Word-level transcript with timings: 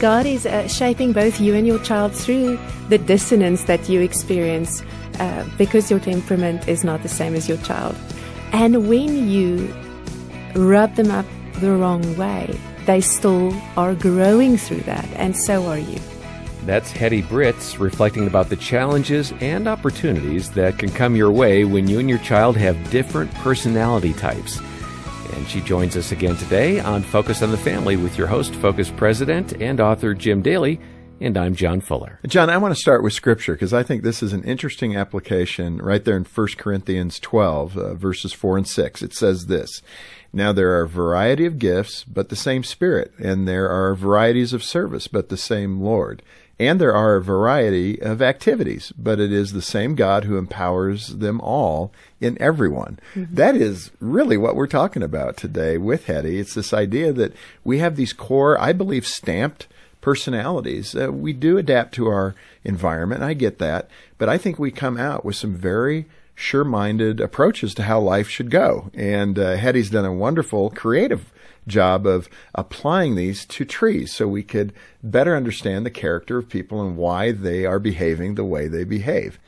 God 0.00 0.26
is 0.26 0.46
uh, 0.46 0.68
shaping 0.68 1.12
both 1.12 1.40
you 1.40 1.56
and 1.56 1.66
your 1.66 1.80
child 1.80 2.14
through 2.14 2.56
the 2.88 2.98
dissonance 2.98 3.64
that 3.64 3.88
you 3.88 4.00
experience 4.00 4.84
uh, 5.20 5.48
because 5.58 5.90
your 5.90 6.00
temperament 6.00 6.68
is 6.68 6.84
not 6.84 7.02
the 7.02 7.08
same 7.08 7.34
as 7.34 7.48
your 7.48 7.58
child. 7.58 7.96
And 8.52 8.88
when 8.88 9.28
you 9.28 9.74
rub 10.54 10.94
them 10.94 11.10
up 11.10 11.26
the 11.60 11.72
wrong 11.72 12.16
way, 12.16 12.58
they 12.86 13.00
still 13.00 13.54
are 13.76 13.94
growing 13.94 14.56
through 14.56 14.82
that, 14.82 15.08
and 15.14 15.36
so 15.36 15.66
are 15.66 15.78
you. 15.78 15.98
That's 16.66 16.90
Hettie 16.90 17.22
Britz 17.22 17.78
reflecting 17.78 18.26
about 18.26 18.48
the 18.48 18.56
challenges 18.56 19.32
and 19.40 19.68
opportunities 19.68 20.50
that 20.52 20.78
can 20.78 20.90
come 20.90 21.14
your 21.14 21.30
way 21.30 21.64
when 21.64 21.88
you 21.88 21.98
and 21.98 22.08
your 22.08 22.18
child 22.18 22.56
have 22.56 22.90
different 22.90 23.32
personality 23.34 24.14
types. 24.14 24.60
And 25.34 25.46
she 25.46 25.60
joins 25.60 25.96
us 25.96 26.10
again 26.10 26.36
today 26.36 26.80
on 26.80 27.02
Focus 27.02 27.42
on 27.42 27.50
the 27.50 27.58
Family 27.58 27.96
with 27.96 28.16
your 28.16 28.28
host, 28.28 28.54
Focus 28.54 28.90
President 28.90 29.52
and 29.60 29.78
author 29.78 30.14
Jim 30.14 30.40
Daly. 30.40 30.80
And 31.20 31.36
I'm 31.36 31.54
John 31.54 31.80
Fuller. 31.80 32.18
John, 32.26 32.50
I 32.50 32.56
want 32.56 32.74
to 32.74 32.80
start 32.80 33.02
with 33.02 33.12
Scripture 33.12 33.54
because 33.54 33.72
I 33.72 33.82
think 33.82 34.02
this 34.02 34.22
is 34.22 34.32
an 34.32 34.42
interesting 34.42 34.96
application 34.96 35.78
right 35.78 36.04
there 36.04 36.16
in 36.16 36.24
1 36.24 36.48
Corinthians 36.58 37.20
12, 37.20 37.78
uh, 37.78 37.94
verses 37.94 38.32
4 38.32 38.58
and 38.58 38.68
6. 38.68 39.02
It 39.02 39.14
says 39.14 39.46
this 39.46 39.80
Now 40.32 40.52
there 40.52 40.72
are 40.72 40.82
a 40.82 40.88
variety 40.88 41.46
of 41.46 41.58
gifts, 41.58 42.04
but 42.04 42.28
the 42.28 42.36
same 42.36 42.64
Spirit, 42.64 43.12
and 43.18 43.46
there 43.46 43.70
are 43.70 43.94
varieties 43.94 44.52
of 44.52 44.64
service, 44.64 45.06
but 45.06 45.28
the 45.28 45.36
same 45.36 45.80
Lord. 45.80 46.22
And 46.58 46.80
there 46.80 46.94
are 46.94 47.16
a 47.16 47.22
variety 47.22 48.00
of 48.00 48.22
activities, 48.22 48.92
but 48.96 49.18
it 49.18 49.32
is 49.32 49.52
the 49.52 49.62
same 49.62 49.96
God 49.96 50.24
who 50.24 50.36
empowers 50.36 51.08
them 51.08 51.40
all 51.40 51.92
in 52.20 52.40
everyone. 52.40 53.00
Mm-hmm. 53.14 53.34
That 53.34 53.56
is 53.56 53.90
really 53.98 54.36
what 54.36 54.54
we're 54.54 54.68
talking 54.68 55.02
about 55.02 55.36
today 55.36 55.78
with 55.78 56.06
Hettie. 56.06 56.38
It's 56.38 56.54
this 56.54 56.72
idea 56.72 57.12
that 57.12 57.34
we 57.64 57.78
have 57.78 57.96
these 57.96 58.12
core, 58.12 58.60
I 58.60 58.72
believe, 58.72 59.04
stamped 59.04 59.66
personalities. 60.04 60.94
Uh, 60.94 61.10
we 61.10 61.32
do 61.32 61.56
adapt 61.56 61.94
to 61.94 62.08
our 62.08 62.34
environment. 62.62 63.22
I 63.22 63.32
get 63.32 63.58
that. 63.58 63.88
But 64.18 64.28
I 64.28 64.36
think 64.36 64.58
we 64.58 64.70
come 64.70 64.98
out 64.98 65.24
with 65.24 65.34
some 65.34 65.54
very 65.54 66.04
sure 66.34 66.62
minded 66.62 67.20
approaches 67.22 67.72
to 67.74 67.84
how 67.84 68.00
life 68.00 68.28
should 68.28 68.50
go. 68.50 68.90
And 68.92 69.38
uh, 69.38 69.56
Hettie's 69.56 69.88
done 69.88 70.04
a 70.04 70.12
wonderful 70.12 70.68
creative 70.68 71.32
job 71.66 72.06
of 72.06 72.28
applying 72.54 73.14
these 73.14 73.46
to 73.46 73.64
trees 73.64 74.12
so 74.12 74.28
we 74.28 74.42
could 74.42 74.74
better 75.02 75.34
understand 75.34 75.86
the 75.86 75.90
character 75.90 76.36
of 76.36 76.50
people 76.50 76.86
and 76.86 76.98
why 76.98 77.32
they 77.32 77.64
are 77.64 77.78
behaving 77.78 78.34
the 78.34 78.44
way 78.44 78.68
they 78.68 78.84
behave. 78.84 79.38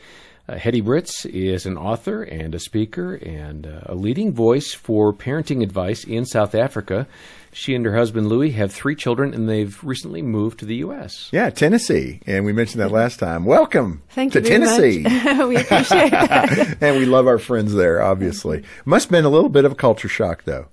Uh, 0.48 0.56
Hettie 0.56 0.80
Britz 0.80 1.24
is 1.26 1.66
an 1.66 1.76
author 1.76 2.22
and 2.22 2.54
a 2.54 2.60
speaker 2.60 3.14
and 3.14 3.66
uh, 3.66 3.80
a 3.86 3.94
leading 3.96 4.32
voice 4.32 4.72
for 4.72 5.12
parenting 5.12 5.60
advice 5.60 6.04
in 6.04 6.24
South 6.24 6.54
Africa. 6.54 7.08
She 7.52 7.74
and 7.74 7.84
her 7.84 7.96
husband 7.96 8.28
Louis 8.28 8.52
have 8.52 8.70
three 8.70 8.94
children, 8.94 9.34
and 9.34 9.48
they've 9.48 9.82
recently 9.82 10.22
moved 10.22 10.60
to 10.60 10.64
the 10.64 10.76
U.S. 10.76 11.30
Yeah, 11.32 11.50
Tennessee, 11.50 12.20
and 12.26 12.44
we 12.44 12.52
mentioned 12.52 12.80
that 12.80 12.92
last 12.92 13.18
time. 13.18 13.44
Welcome 13.44 14.02
Thank 14.10 14.34
to 14.34 14.40
Tennessee. 14.40 15.02
we 15.44 15.56
appreciate 15.56 16.10
that, 16.10 16.76
and 16.80 16.96
we 16.98 17.06
love 17.06 17.26
our 17.26 17.38
friends 17.38 17.74
there. 17.74 18.00
Obviously, 18.00 18.62
must 18.84 19.06
have 19.06 19.12
been 19.12 19.24
a 19.24 19.30
little 19.30 19.48
bit 19.48 19.64
of 19.64 19.72
a 19.72 19.76
culture 19.76 20.08
shock, 20.08 20.44
though. 20.44 20.68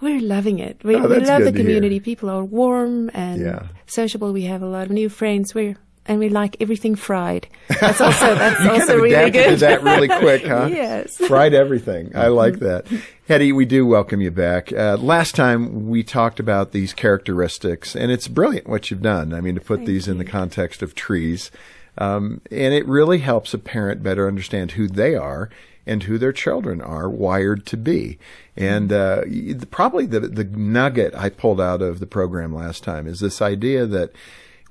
We're 0.00 0.20
loving 0.20 0.58
it. 0.58 0.82
We, 0.82 0.96
oh, 0.96 1.06
we 1.06 1.20
love 1.20 1.44
the 1.44 1.52
community. 1.52 1.96
Hear. 1.96 2.02
People 2.02 2.28
are 2.28 2.44
warm 2.44 3.08
and 3.14 3.40
yeah. 3.40 3.68
sociable. 3.86 4.32
We 4.32 4.44
have 4.44 4.62
a 4.62 4.66
lot 4.66 4.86
of 4.86 4.90
new 4.90 5.08
friends. 5.08 5.54
We're 5.54 5.76
and 6.06 6.18
we 6.18 6.28
like 6.28 6.56
everything 6.60 6.94
fried. 6.94 7.46
That's 7.80 8.00
also 8.00 8.34
that's 8.34 8.60
you 8.60 8.70
also 8.70 8.86
kind 8.86 8.90
of 8.90 9.02
really 9.02 9.30
good. 9.30 9.50
To 9.50 9.56
that 9.56 9.82
really 9.82 10.08
quick, 10.08 10.44
huh? 10.46 10.68
yes, 10.70 11.16
fried 11.16 11.54
everything. 11.54 12.14
I 12.14 12.28
like 12.28 12.58
that. 12.58 12.86
Hettie, 13.28 13.52
we 13.52 13.64
do 13.64 13.86
welcome 13.86 14.20
you 14.20 14.30
back. 14.30 14.72
Uh, 14.72 14.96
last 14.96 15.34
time 15.34 15.88
we 15.88 16.02
talked 16.02 16.40
about 16.40 16.72
these 16.72 16.92
characteristics, 16.92 17.94
and 17.94 18.10
it's 18.10 18.28
brilliant 18.28 18.68
what 18.68 18.90
you've 18.90 19.02
done. 19.02 19.32
I 19.32 19.40
mean, 19.40 19.54
to 19.54 19.60
put 19.60 19.78
Thank 19.78 19.86
these 19.86 20.06
you. 20.06 20.12
in 20.12 20.18
the 20.18 20.24
context 20.24 20.82
of 20.82 20.94
trees, 20.94 21.50
um, 21.98 22.40
and 22.50 22.74
it 22.74 22.86
really 22.86 23.18
helps 23.18 23.54
a 23.54 23.58
parent 23.58 24.02
better 24.02 24.26
understand 24.26 24.72
who 24.72 24.88
they 24.88 25.14
are 25.14 25.50
and 25.86 26.04
who 26.04 26.18
their 26.18 26.32
children 26.32 26.80
are 26.80 27.08
wired 27.08 27.66
to 27.66 27.76
be. 27.76 28.18
And 28.56 28.92
uh, 28.92 29.22
probably 29.70 30.06
the 30.06 30.20
the 30.20 30.44
nugget 30.44 31.14
I 31.14 31.30
pulled 31.30 31.60
out 31.60 31.80
of 31.80 32.00
the 32.00 32.06
program 32.06 32.54
last 32.54 32.82
time 32.82 33.06
is 33.06 33.20
this 33.20 33.40
idea 33.40 33.86
that 33.86 34.12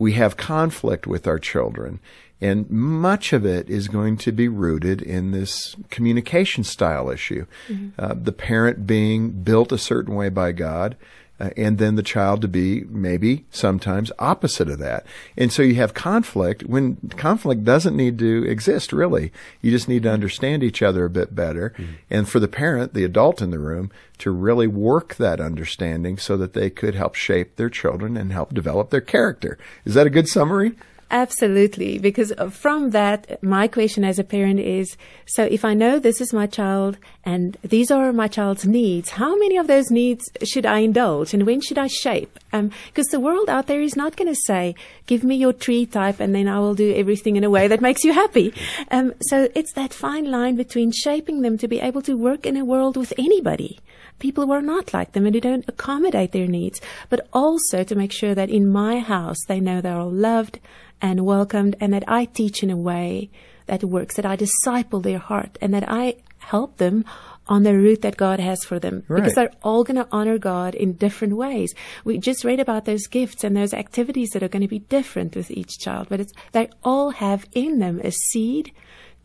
we 0.02 0.14
have 0.14 0.36
conflict 0.36 1.06
with 1.06 1.28
our 1.28 1.38
children. 1.38 2.00
And 2.42 2.68
much 2.72 3.34
of 3.34 3.46
it 3.46 3.70
is 3.70 3.88
going 3.88 4.18
to 4.18 4.32
be 4.32 4.48
rooted 4.48 5.00
in 5.00 5.30
this 5.30 5.76
communication 5.92 6.64
style 6.64 7.12
issue. 7.12 7.46
Mm-hmm. 7.68 7.90
Uh, 8.04 8.16
the 8.20 8.32
parent 8.32 8.88
being 8.88 9.30
built 9.30 9.72
a 9.72 9.78
certain 9.78 10.16
way 10.16 10.30
by 10.30 10.54
God, 10.54 10.98
uh, 11.42 11.50
and 11.58 11.80
then 11.80 11.96
the 11.96 12.04
child 12.04 12.40
to 12.42 12.48
be 12.48 12.84
maybe 12.88 13.46
sometimes 13.50 14.12
opposite 14.20 14.70
of 14.70 14.78
that. 14.78 15.06
And 15.36 15.52
so 15.52 15.64
you 15.64 15.76
have 15.76 15.96
conflict 15.96 16.64
when 16.64 16.98
conflict 17.18 17.64
doesn't 17.64 17.98
need 17.98 18.20
to 18.20 18.46
exist 18.48 18.94
really. 18.94 19.32
You 19.60 19.72
just 19.72 19.90
need 19.90 20.04
to 20.04 20.12
understand 20.12 20.64
each 20.64 20.84
other 20.84 21.04
a 21.04 21.10
bit 21.10 21.34
better. 21.34 21.74
Mm-hmm. 21.78 21.94
And 22.12 22.30
for 22.30 22.40
the 22.40 22.48
parent, 22.48 22.94
the 22.94 23.04
adult 23.04 23.42
in 23.42 23.50
the 23.50 23.58
room, 23.58 23.92
to 24.20 24.30
really 24.30 24.68
work 24.68 25.16
that 25.16 25.42
understanding 25.42 26.20
so 26.20 26.38
that 26.38 26.54
they 26.54 26.70
could 26.70 26.94
help 26.94 27.16
shape 27.16 27.56
their 27.56 27.72
children 27.72 28.18
and 28.18 28.32
help 28.32 28.54
develop 28.54 28.92
their 28.92 29.02
character. 29.02 29.58
Is 29.84 29.96
that 29.96 30.06
a 30.06 30.12
good 30.12 30.28
summary? 30.28 30.76
Absolutely, 31.14 32.00
because 32.00 32.32
from 32.52 32.92
that, 32.92 33.44
my 33.44 33.68
question 33.68 34.06
as 34.06 34.18
a 34.18 34.24
parent 34.24 34.62
is, 34.62 34.96
so 35.26 35.44
if 35.44 35.66
I 35.66 35.74
know 35.74 36.00
this 36.00 36.22
is 36.22 36.32
my 36.32 36.48
child 36.48 36.98
and 37.26 37.58
these 37.62 37.92
are 37.92 38.14
my 38.14 38.30
child's 38.30 38.66
needs, 38.66 39.10
how 39.10 39.36
many 39.36 39.58
of 39.58 39.68
those 39.68 39.92
needs 39.92 40.32
should 40.46 40.66
I 40.66 40.80
indulge 40.80 41.34
and 41.34 41.46
when 41.46 41.60
should 41.60 41.78
I 41.78 41.88
shape? 41.88 42.40
Because 42.52 43.08
um, 43.08 43.12
the 43.12 43.20
world 43.20 43.50
out 43.50 43.68
there 43.68 43.82
is 43.82 43.98
not 43.98 44.16
going 44.16 44.30
to 44.34 44.40
say, 44.46 44.74
give 45.06 45.26
me 45.26 45.36
your 45.36 45.52
tree 45.52 45.86
type 45.86 46.22
and 46.22 46.34
then 46.34 46.48
I 46.48 46.60
will 46.60 46.76
do 46.76 46.94
everything 46.96 47.36
in 47.36 47.44
a 47.44 47.50
way 47.50 47.68
that 47.68 47.82
makes 47.82 48.06
you 48.06 48.14
happy. 48.14 48.54
Um, 48.90 49.14
so 49.20 49.50
it's 49.54 49.74
that 49.74 49.92
fine 49.92 50.32
line 50.32 50.56
between 50.56 50.94
shaping 50.94 51.42
them 51.42 51.58
to 51.58 51.68
be 51.68 51.82
able 51.82 52.02
to 52.04 52.16
work 52.16 52.46
in 52.46 52.56
a 52.56 52.64
world 52.64 52.96
with 52.96 53.14
anybody 53.18 53.80
people 54.22 54.46
who 54.46 54.54
are 54.54 54.62
not 54.62 54.94
like 54.94 55.12
them 55.12 55.26
and 55.26 55.36
who 55.36 55.42
don't 55.42 55.68
accommodate 55.68 56.32
their 56.32 56.48
needs, 56.48 56.80
but 57.10 57.28
also 57.34 57.84
to 57.84 57.96
make 57.96 58.14
sure 58.14 58.34
that 58.36 58.50
in 58.50 58.72
my 58.72 59.00
house 59.00 59.40
they 59.48 59.60
know 59.60 59.82
they're 59.82 60.00
all 60.00 60.12
loved 60.12 60.60
and 61.02 61.26
welcomed 61.26 61.76
and 61.82 61.92
that 61.92 62.08
I 62.08 62.26
teach 62.26 62.64
in 62.64 62.70
a 62.70 62.78
way 62.78 63.30
that 63.66 63.84
works, 63.84 64.16
that 64.16 64.26
I 64.26 64.36
disciple 64.36 65.02
their 65.02 65.18
heart 65.18 65.58
and 65.62 65.74
that 65.74 65.86
I 65.88 66.18
help 66.38 66.78
them 66.78 67.04
on 67.48 67.64
the 67.64 67.76
route 67.76 68.02
that 68.02 68.18
God 68.18 68.40
has 68.40 68.64
for 68.64 68.80
them 68.80 69.04
right. 69.08 69.18
because 69.18 69.34
they're 69.34 69.54
all 69.64 69.84
going 69.84 69.98
to 69.98 70.08
honor 70.12 70.38
God 70.38 70.76
in 70.76 70.94
different 70.94 71.36
ways. 71.36 71.74
We 72.06 72.18
just 72.18 72.44
read 72.44 72.60
about 72.60 72.86
those 72.86 73.08
gifts 73.08 73.44
and 73.44 73.58
those 73.58 73.74
activities 73.74 74.30
that 74.30 74.44
are 74.44 74.48
going 74.48 74.62
to 74.62 74.68
be 74.68 74.80
different 74.80 75.36
with 75.36 75.52
each 75.52 75.80
child, 75.80 76.08
but 76.10 76.20
it's, 76.20 76.34
they 76.52 76.70
all 76.84 77.10
have 77.10 77.46
in 77.54 77.80
them 77.80 78.00
a 78.04 78.12
seed 78.12 78.72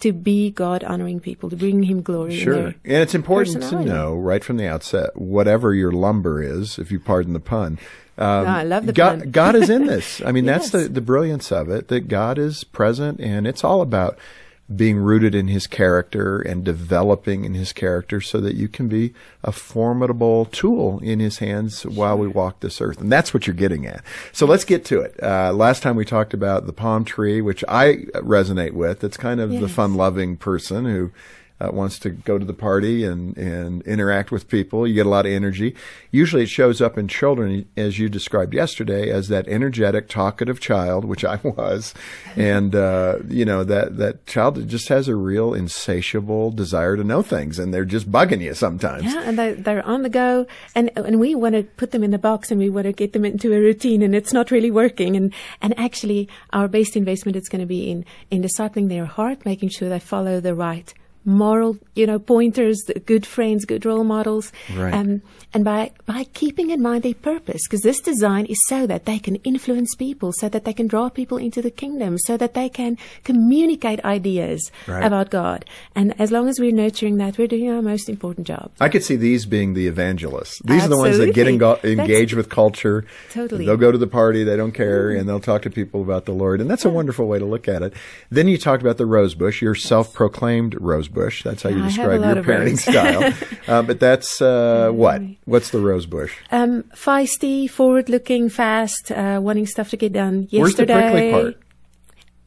to 0.01 0.13
be 0.13 0.51
God 0.51 0.85
honoring 0.85 1.21
people, 1.21 1.51
to 1.51 1.57
bring 1.57 1.83
Him 1.85 2.03
glory. 2.03 2.37
Sure. 2.37 2.67
and 2.67 2.77
it's 2.85 3.15
important 3.15 3.63
to 3.65 3.85
know 3.85 4.15
right 4.15 4.45
from 4.45 4.57
the 4.57 4.67
outset, 4.67 5.17
whatever 5.17 5.75
your 5.75 5.93
lumber 5.93 6.43
is, 6.43 6.79
if 6.79 6.91
you 6.91 7.01
pardon 7.01 7.33
the 7.33 7.41
pun. 7.41 7.79
Um, 8.19 8.45
no, 8.45 8.51
I 8.51 8.63
love 8.63 8.87
the 8.87 8.93
God, 8.93 9.21
pun. 9.21 9.31
God 9.31 9.55
is 9.55 9.71
in 9.71 9.87
this. 9.87 10.23
I 10.25 10.33
mean, 10.33 10.45
yes. 10.45 10.71
that's 10.71 10.85
the, 10.85 10.89
the 10.91 11.01
brilliance 11.01 11.53
of 11.53 11.69
it, 11.69 11.89
that 11.89 12.09
God 12.09 12.39
is 12.39 12.65
present, 12.65 13.21
and 13.21 13.47
it's 13.47 13.65
all 13.65 13.83
about 13.83 14.19
being 14.75 14.97
rooted 14.97 15.35
in 15.35 15.47
his 15.47 15.67
character 15.67 16.41
and 16.41 16.65
developing 16.65 17.45
in 17.45 17.55
his 17.55 17.73
character 17.73 18.21
so 18.21 18.41
that 18.41 18.57
you 18.57 18.69
can 18.69 18.89
be 18.89 19.15
a 19.45 19.53
formidable 19.53 20.45
tool 20.47 20.99
in 21.01 21.21
his 21.21 21.39
hands 21.39 21.87
while 21.87 22.19
we 22.19 22.27
walk 22.27 22.61
this 22.61 22.81
earth. 22.81 23.01
And 23.01 23.11
that's 23.11 23.33
what 23.33 23.47
you're 23.47 23.55
getting 23.55 23.87
at. 23.87 24.03
So 24.33 24.45
let's 24.45 24.65
get 24.65 24.85
to 24.87 25.01
it. 25.03 25.23
Uh, 25.23 25.53
last 25.53 25.83
time 25.83 25.95
we 25.95 26.05
talked 26.05 26.35
about 26.35 26.67
the 26.67 26.73
palm 26.73 27.05
tree, 27.05 27.41
which 27.41 27.63
I 27.69 28.07
resonate 28.15 28.73
with. 28.73 29.05
It's 29.05 29.17
kind 29.17 29.41
of 29.41 29.53
yes. 29.53 29.61
the 29.61 29.69
fun 29.69 29.95
loving 29.95 30.37
person 30.37 30.85
who 30.85 31.13
uh, 31.61 31.71
wants 31.73 31.99
to 32.01 32.11
go 32.11 32.39
to 32.39 32.45
the 32.45 32.53
party 32.53 33.05
and, 33.05 33.37
and 33.37 33.83
interact 33.83 34.31
with 34.31 34.49
people. 34.49 34.87
You 34.87 34.95
get 34.95 35.07
a 35.07 35.11
lot 35.11 35.25
of 35.25 35.33
energy. 35.33 35.75
Usually 36.11 36.43
it 36.43 36.49
shows 36.49 36.81
up 36.83 36.99
in 36.99 37.09
children, 37.09 37.67
as 37.77 37.99
you 37.99 38.09
described 38.09 38.53
yesterday, 38.53 39.11
as 39.11 39.29
that 39.29 39.49
energetic, 39.49 40.09
talkative 40.09 40.61
child, 40.61 41.05
which 41.05 41.25
I 41.25 41.37
was. 41.43 41.95
And, 42.37 42.75
uh, 42.75 43.19
you 43.29 43.45
know, 43.45 43.65
that, 43.65 43.97
that 43.97 44.27
child 44.27 44.69
just 44.69 44.89
has 44.89 45.09
a 45.09 45.17
real 45.17 45.55
insatiable 45.55 46.51
desire 46.51 46.97
to 46.97 47.05
know 47.05 47.23
things 47.23 47.59
and 47.59 47.73
they're 47.73 47.85
just 47.87 48.11
bugging 48.11 48.43
you 48.43 48.53
sometimes. 48.53 49.05
Yeah, 49.05 49.23
and 49.25 49.39
they, 49.39 49.55
they're 49.55 49.87
on 49.87 50.03
the 50.03 50.11
go. 50.11 50.47
And, 50.75 50.91
and 50.95 51.19
we 51.19 51.35
want 51.35 51.55
to 51.55 51.63
put 51.63 51.93
them 51.93 52.05
in 52.05 52.11
the 52.11 52.19
box 52.19 52.51
and 52.51 52.61
we 52.61 52.69
want 52.69 52.85
to 52.85 52.93
get 52.93 53.15
them 53.15 53.25
into 53.25 53.55
a 53.55 53.59
routine 53.59 54.03
and 54.03 54.15
it's 54.15 54.33
not 54.33 54.51
really 54.51 54.71
working. 54.71 55.17
And, 55.17 55.33
and 55.63 55.79
actually 55.79 56.29
our 56.53 56.69
best 56.69 56.97
investment 56.97 57.37
is 57.37 57.49
going 57.49 57.61
to 57.61 57.67
be 57.67 57.91
in, 57.91 58.05
in 58.31 58.43
discipling 58.43 58.89
their 58.89 59.07
heart, 59.07 59.47
making 59.47 59.71
sure 59.71 59.89
they 59.89 59.99
follow 59.99 60.39
the 60.39 60.55
right 60.55 60.93
moral, 61.27 61.77
you 61.95 62.07
know, 62.07 62.19
pointers, 62.19 62.81
good 63.05 63.27
friends, 63.27 63.65
good 63.65 63.85
role 63.85 64.05
models. 64.05 64.53
Right. 64.75 64.95
Um, 64.95 65.21
and 65.53 65.65
by, 65.65 65.91
by 66.07 66.25
keeping 66.35 66.71
in 66.71 66.81
mind 66.83 67.03
their 67.03 67.15
purpose, 67.15 67.63
because 67.67 67.81
this 67.83 68.01
design 68.01 68.47
is 68.47 68.59
so 68.67 68.87
that 68.87 69.05
they 69.07 69.19
can 69.19 69.37
influence 69.37 69.95
people, 69.95 70.33
so 70.33 70.49
that 70.49 70.65
they 70.65 70.73
can 70.73 70.87
draw 70.87 71.09
people 71.09 71.39
into 71.39 71.61
the 71.63 71.71
kingdom, 71.71 72.17
so 72.19 72.37
that 72.37 72.55
they 72.55 72.69
can 72.69 72.97
communicate 73.25 74.05
ideas 74.05 74.71
Right. 74.87 75.05
about 75.05 75.31
God. 75.31 75.65
And 75.95 76.19
as 76.21 76.31
long 76.31 76.49
as 76.49 76.61
we're 76.61 76.73
nurturing 76.73 77.17
that, 77.19 77.39
we're 77.39 77.47
doing 77.49 77.71
our 77.71 77.83
most 77.83 78.09
important 78.09 78.47
job. 78.47 78.71
I 78.81 78.89
could 78.89 79.03
see 79.03 79.17
these 79.17 79.47
being 79.47 79.75
the 79.75 79.87
evangelists. 79.87 80.61
These 80.65 80.85
are 80.85 80.89
the 80.89 80.97
ones 80.97 81.19
that 81.19 81.35
get 81.35 81.49
Absolutely. 81.49 81.93
engaged 81.93 82.35
with 82.35 82.49
culture. 82.51 83.05
Totally. 83.31 83.61
Mm-hmm. 83.61 83.67
They'll 83.67 83.77
go 83.77 83.93
to 83.93 83.99
the 83.99 84.07
party, 84.07 84.45
they 84.45 84.57
don't 84.57 84.73
care, 84.73 85.11
and 85.11 85.29
they'll 85.29 85.41
talk 85.41 85.63
to 85.63 85.71
people 85.71 86.03
about 86.03 86.27
the 86.27 86.33
Lord. 86.33 86.61
And 86.61 86.71
that's 86.71 86.85
a 86.85 86.91
wonderful 86.91 87.27
way 87.27 87.39
to 87.39 87.45
look 87.45 87.67
at 87.67 87.83
it. 87.83 87.93
Then 88.31 88.47
you 88.47 88.59
talked 88.59 88.83
about 88.83 88.97
the 88.99 89.07
rose 89.07 89.35
bush, 89.35 89.61
your 89.63 89.75
self 89.75 90.13
proclaimed 90.13 90.77
rose 90.81 91.09
bush. 91.09 91.16
That's 91.43 91.63
how 91.63 91.71
you 91.71 91.83
I 91.83 91.87
describe 91.89 92.21
your 92.23 92.45
parenting 92.45 92.79
style. 92.79 93.33
Uh, 93.67 93.83
but 93.83 93.99
that's 93.99 94.41
uh, 94.41 94.91
what? 94.93 95.21
What's 95.45 95.71
the 95.71 95.81
rose 95.81 96.07
bush? 96.07 96.33
Um, 96.53 96.85
feisty, 96.95 97.69
forward-looking, 97.69 98.49
fast, 98.49 99.11
uh, 99.11 99.41
wanting 99.43 99.67
stuff 99.67 99.91
to 99.91 99.97
get 99.97 100.13
done 100.13 100.47
yesterday. 100.51 100.61
Where's 100.61 100.75
the 100.77 100.87
prickly 100.87 101.33
part? 101.33 101.63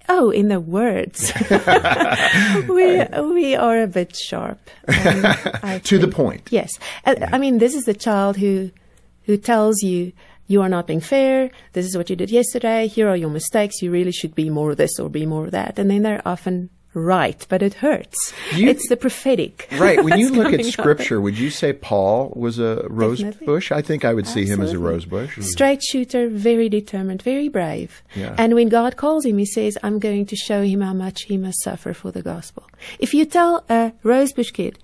Oh, 0.08 0.32
in 0.32 0.48
the 0.48 0.62
words. 0.62 1.32
we 2.70 3.04
we 3.22 3.56
are 3.56 3.82
a 3.82 3.88
bit 3.88 4.16
sharp. 4.16 4.60
um, 4.88 5.26
I 5.62 5.80
To 5.84 6.00
the 6.00 6.08
point. 6.08 6.48
Yes, 6.52 6.72
Uh, 7.06 7.16
I 7.32 7.38
mean 7.38 7.60
this 7.60 7.76
is 7.76 7.84
the 7.84 7.94
child 7.94 8.38
who 8.38 8.72
who 9.26 9.38
tells 9.38 9.84
you 9.84 10.12
you 10.48 10.62
are 10.64 10.70
not 10.70 10.88
being 10.88 11.00
fair. 11.02 11.52
This 11.74 11.86
is 11.86 11.96
what 11.96 12.10
you 12.10 12.16
did 12.16 12.32
yesterday. 12.32 12.88
Here 12.88 13.08
are 13.08 13.16
your 13.16 13.30
mistakes. 13.30 13.82
You 13.84 13.92
really 13.92 14.12
should 14.12 14.34
be 14.34 14.50
more 14.50 14.72
of 14.72 14.78
this 14.78 15.00
or 15.00 15.10
be 15.10 15.26
more 15.28 15.46
of 15.46 15.52
that. 15.52 15.78
And 15.78 15.92
then 15.92 16.02
they're 16.02 16.24
often 16.26 16.70
right, 17.00 17.46
but 17.50 17.62
it 17.62 17.76
hurts. 17.76 18.34
You- 18.54 18.70
it's 18.70 18.88
the 18.90 18.98
prophetic. 18.98 19.68
Right. 19.78 20.04
When 20.04 20.20
you 20.22 20.30
look 20.30 20.54
at 20.54 20.66
scripture, 20.66 21.20
would 21.22 21.38
you 21.38 21.50
say 21.50 21.74
Paul 21.74 22.32
was 22.36 22.60
a 22.60 22.86
rose 22.90 23.20
Definitely. 23.20 23.46
bush? 23.48 23.72
I 23.72 23.82
think 23.82 24.06
I 24.06 24.14
would 24.14 24.28
see 24.28 24.46
him 24.46 24.62
as 24.62 24.70
a 24.72 24.74
Absolutely. 24.76 24.90
rose 24.92 25.06
bush. 25.06 25.38
Mm. 25.38 25.44
Straight 25.44 25.84
shooter, 25.84 26.30
very 26.30 26.70
determined, 26.70 27.22
very 27.22 27.50
brave. 27.50 28.02
Yeah. 28.16 28.36
And 28.38 28.54
when 28.56 28.70
God 28.70 28.98
calls 28.98 29.26
him, 29.26 29.38
he 29.38 29.46
says, 29.46 29.78
I'm 29.84 30.00
going 30.00 30.26
to 30.28 30.36
show 30.36 30.64
him 30.64 30.82
how 30.82 30.94
much 30.94 31.24
he 31.24 31.38
must 31.38 31.62
suffer 31.64 31.94
for 31.94 32.12
the 32.12 32.22
gospel. 32.22 32.64
If 33.00 33.14
you 33.14 33.26
tell 33.26 33.64
a 33.70 33.94
rosebush 34.04 34.52
kid, 34.52 34.80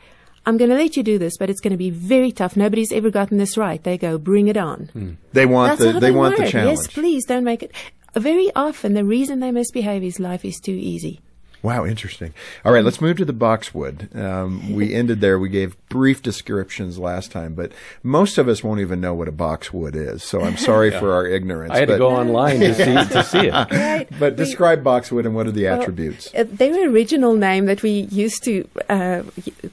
I'm 0.48 0.58
going 0.58 0.70
to 0.70 0.76
let 0.78 0.96
you 0.96 1.02
do 1.02 1.18
this, 1.18 1.38
but 1.40 1.50
it's 1.50 1.60
going 1.60 1.72
to 1.72 1.78
be 1.78 1.90
very 1.90 2.32
tough. 2.32 2.56
Nobody's 2.56 2.92
ever 2.92 3.10
gotten 3.10 3.38
this 3.40 3.58
right. 3.58 3.84
They 3.84 3.98
go, 3.98 4.18
bring 4.20 4.48
it 4.48 4.58
on. 4.58 4.90
Mm. 4.96 5.18
They 5.34 5.46
want 5.48 5.72
That's 5.72 5.82
the 5.82 5.92
how 5.94 6.00
they 6.00 6.12
want 6.12 6.38
the 6.38 6.48
challenge. 6.48 6.78
Yes, 6.80 6.88
please 6.88 7.26
don't 7.26 7.44
make 7.44 7.64
it. 7.64 7.72
Very 8.16 8.50
often, 8.56 8.94
the 8.94 9.04
reason 9.04 9.40
they 9.40 9.52
misbehave 9.52 10.04
is 10.04 10.20
life 10.20 10.46
is 10.46 10.60
too 10.60 10.72
easy. 10.72 11.20
Wow, 11.66 11.84
interesting. 11.86 12.32
All 12.64 12.72
right, 12.72 12.84
let's 12.84 13.02
move 13.02 13.18
to 13.18 13.26
the 13.26 13.34
boxwood. 13.34 14.16
Um, 14.16 14.72
we 14.74 14.94
ended 15.02 15.20
there. 15.20 15.40
We 15.40 15.50
gave 15.50 15.76
brief 15.90 16.22
descriptions 16.22 17.00
last 17.00 17.32
time, 17.32 17.56
but 17.56 17.72
most 18.04 18.38
of 18.38 18.48
us 18.48 18.64
won't 18.64 18.82
even 18.82 19.02
know 19.02 19.16
what 19.16 19.28
a 19.28 19.32
boxwood 19.32 19.96
is. 19.96 20.24
So 20.24 20.42
I'm 20.42 20.58
sorry 20.58 20.92
for 21.00 21.12
our 21.14 21.26
ignorance. 21.26 21.72
I 21.74 21.80
had 21.80 21.88
to 21.88 21.98
go 21.98 22.10
online 22.10 22.60
to 22.60 22.74
see 22.76 22.94
to 23.14 23.24
see 23.24 23.48
it. 23.48 23.54
Right. 23.72 24.08
But 24.20 24.34
We- 24.34 24.38
describe 24.46 24.84
boxwood 24.84 25.26
and 25.26 25.34
what 25.36 25.48
are 25.48 25.52
the 25.52 25.64
Well, 25.66 25.82
attributes? 25.82 26.30
uh, 26.36 26.44
their 26.48 26.90
original 26.90 27.34
name 27.36 27.66
that 27.66 27.82
we 27.82 28.08
used 28.26 28.44
to 28.44 28.68
uh, 28.90 29.24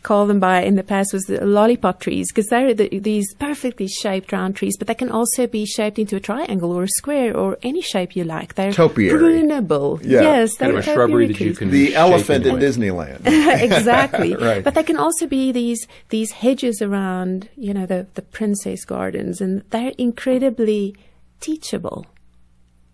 call 0.03 0.27
them 0.27 0.41
by 0.41 0.63
in 0.63 0.77
the 0.77 0.83
past 0.83 1.13
was 1.13 1.25
the 1.25 1.45
lollipop 1.45 2.01
trees 2.01 2.31
because 2.33 2.47
they're 2.49 2.73
the, 2.75 2.89
these 2.99 3.35
perfectly 3.35 3.87
shaped 3.89 4.33
round 4.33 4.57
trees, 4.57 4.77
but 4.79 4.87
they 4.89 4.95
can 4.95 5.11
also 5.11 5.47
be 5.47 5.67
shaped 5.67 5.99
into 5.99 6.17
a 6.17 6.21
triangle 6.21 6.73
or 6.73 6.85
a 6.85 6.89
square 6.89 7.37
or 7.37 7.59
any 7.63 7.83
shape 7.83 8.17
you 8.17 8.25
like. 8.25 8.55
They're 8.55 8.73
Topiary. 8.73 9.19
prunable. 9.19 10.01
Yeah. 10.03 10.23
Yes, 10.23 10.57
they're 10.57 10.71
of 10.71 10.77
a 10.79 10.83
shrubbery 10.83 11.27
topiary 11.27 11.27
that 11.29 11.41
you 11.41 11.55
can 11.55 11.71
the 11.71 11.82
shape 11.87 11.97
elephant 11.97 12.47
in. 12.47 12.57
Disneyland. 12.57 13.21
exactly. 13.27 14.35
Right. 14.43 14.65
But 14.65 14.75
they 14.75 14.83
can 14.83 14.97
also 14.97 15.27
be 15.27 15.53
these 15.53 15.87
these 16.09 16.33
hedges 16.33 16.83
around, 16.83 17.49
you 17.57 17.73
know, 17.73 17.87
the 17.87 18.07
the 18.15 18.23
princess 18.23 18.85
gardens, 18.85 19.41
and 19.41 19.63
they're 19.71 19.93
incredibly 19.99 20.97
teachable. 21.41 22.07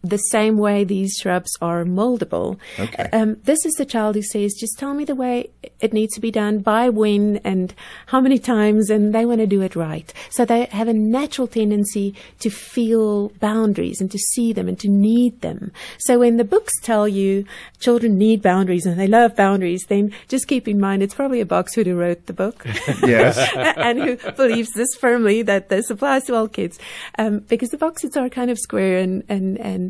The 0.02 0.16
same 0.16 0.58
way 0.58 0.84
these 0.84 1.14
shrubs 1.20 1.50
are 1.60 1.84
moldable. 1.84 2.58
Okay. 2.78 3.08
Um, 3.12 3.36
this 3.44 3.66
is 3.66 3.74
the 3.74 3.84
child 3.84 4.14
who 4.14 4.22
says, 4.22 4.54
"Just 4.54 4.78
tell 4.78 4.94
me 4.94 5.04
the 5.04 5.16
way 5.16 5.50
it 5.80 5.92
needs 5.92 6.14
to 6.14 6.20
be 6.20 6.30
done, 6.30 6.60
by 6.60 6.88
when, 6.88 7.38
and 7.38 7.74
how 8.06 8.20
many 8.20 8.38
times," 8.38 8.90
and 8.90 9.12
they 9.12 9.26
want 9.26 9.40
to 9.40 9.46
do 9.46 9.60
it 9.60 9.74
right. 9.74 10.12
So 10.30 10.44
they 10.44 10.66
have 10.66 10.86
a 10.86 10.94
natural 10.94 11.48
tendency 11.48 12.14
to 12.40 12.50
feel 12.50 13.30
boundaries 13.40 14.00
and 14.00 14.10
to 14.10 14.18
see 14.18 14.52
them 14.52 14.68
and 14.68 14.78
to 14.80 14.88
need 14.88 15.40
them. 15.40 15.72
So 15.98 16.20
when 16.20 16.36
the 16.36 16.44
books 16.44 16.72
tell 16.82 17.08
you 17.08 17.44
children 17.80 18.18
need 18.18 18.42
boundaries 18.42 18.86
and 18.86 18.98
they 18.98 19.06
love 19.06 19.34
boundaries, 19.34 19.84
then 19.88 20.12
just 20.28 20.46
keep 20.48 20.68
in 20.68 20.80
mind 20.80 21.02
it's 21.02 21.14
probably 21.14 21.40
a 21.40 21.46
boxwood 21.46 21.86
who 21.86 21.96
wrote 21.96 22.26
the 22.26 22.32
book. 22.32 22.64
yes. 23.02 23.36
and 23.76 23.98
who 24.00 24.32
believes 24.32 24.70
this 24.72 24.94
firmly 24.98 25.42
that 25.42 25.68
this 25.68 25.90
applies 25.90 26.24
to 26.24 26.34
all 26.34 26.48
kids, 26.48 26.78
um, 27.18 27.40
because 27.40 27.70
the 27.70 27.78
boxes 27.78 28.16
are 28.16 28.28
kind 28.28 28.50
of 28.50 28.58
square 28.58 28.98
and 28.98 29.24
and 29.28 29.58
and 29.58 29.88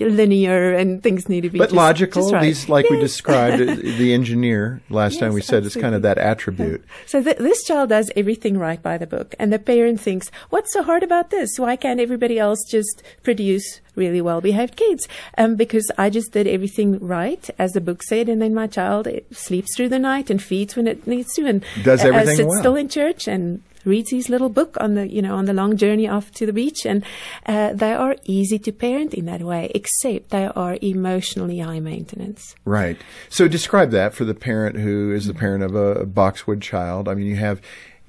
linear, 0.00 0.74
and 0.74 1.00
things 1.04 1.28
need 1.28 1.42
to 1.42 1.50
be 1.50 1.58
But 1.58 1.66
just, 1.66 1.76
logical. 1.76 2.22
just 2.22 2.32
right. 2.34 2.42
These, 2.42 2.68
like 2.68 2.90
we 2.90 2.98
described, 2.98 3.62
uh, 3.68 3.74
the 3.76 4.12
engineer 4.12 4.80
last 4.90 5.20
time 5.20 5.32
we 5.32 5.40
said 5.40 5.64
it's 5.64 5.76
kind 5.76 5.94
of 5.94 6.02
that 6.02 6.18
attribute. 6.18 6.84
So 7.06 7.22
th- 7.22 7.36
this 7.36 7.62
child 7.64 7.90
does 7.90 8.10
everything 8.16 8.58
right 8.58 8.82
by 8.82 8.98
the 8.98 9.06
book, 9.06 9.36
and 9.38 9.52
the 9.52 9.58
parent 9.60 10.00
thinks, 10.00 10.30
"What's 10.50 10.72
so 10.72 10.82
hard 10.82 11.04
about 11.04 11.30
this? 11.30 11.58
Why 11.58 11.76
can't 11.76 12.00
everybody 12.00 12.40
else 12.40 12.58
just 12.68 13.04
produce 13.22 13.80
really 13.94 14.20
well-behaved 14.20 14.74
kids?" 14.74 15.06
Um, 15.38 15.54
because 15.54 15.88
I 15.96 16.10
just 16.10 16.32
did 16.32 16.48
everything 16.48 16.98
right 16.98 17.48
as 17.56 17.70
the 17.72 17.80
book 17.80 18.02
said, 18.02 18.28
and 18.28 18.42
then 18.42 18.52
my 18.52 18.66
child 18.66 19.06
sleeps 19.30 19.76
through 19.76 19.90
the 19.90 20.00
night 20.00 20.28
and 20.28 20.42
feeds 20.42 20.74
when 20.74 20.88
it 20.88 21.06
needs 21.06 21.32
to, 21.34 21.46
and 21.46 21.64
Does 21.84 22.00
uh, 22.04 22.06
uh, 22.06 22.08
everything 22.08 22.36
sits 22.36 22.48
well. 22.48 22.58
still 22.58 22.74
in 22.76 22.88
church 22.88 23.28
and 23.28 23.62
reads 23.84 24.10
his 24.10 24.28
little 24.28 24.48
book 24.48 24.76
on 24.80 24.94
the 24.94 25.10
you 25.10 25.22
know 25.22 25.34
on 25.36 25.44
the 25.44 25.52
long 25.52 25.76
journey 25.76 26.08
off 26.08 26.30
to 26.32 26.46
the 26.46 26.52
beach, 26.52 26.84
and 26.84 27.04
uh, 27.46 27.72
they 27.72 27.92
are 27.92 28.16
easy 28.24 28.58
to 28.58 28.72
parent 28.72 29.14
in 29.14 29.26
that 29.26 29.42
way, 29.42 29.70
except 29.74 30.30
they 30.30 30.46
are 30.46 30.78
emotionally 30.82 31.58
high 31.58 31.80
maintenance. 31.80 32.54
Right. 32.64 32.98
So 33.28 33.48
describe 33.48 33.90
that 33.90 34.14
for 34.14 34.24
the 34.24 34.34
parent 34.34 34.78
who 34.78 35.12
is 35.12 35.26
the 35.26 35.34
parent 35.34 35.64
of 35.64 35.74
a 35.74 36.06
boxwood 36.06 36.60
child. 36.60 37.08
I 37.08 37.14
mean, 37.14 37.26
you 37.26 37.36
have 37.36 37.60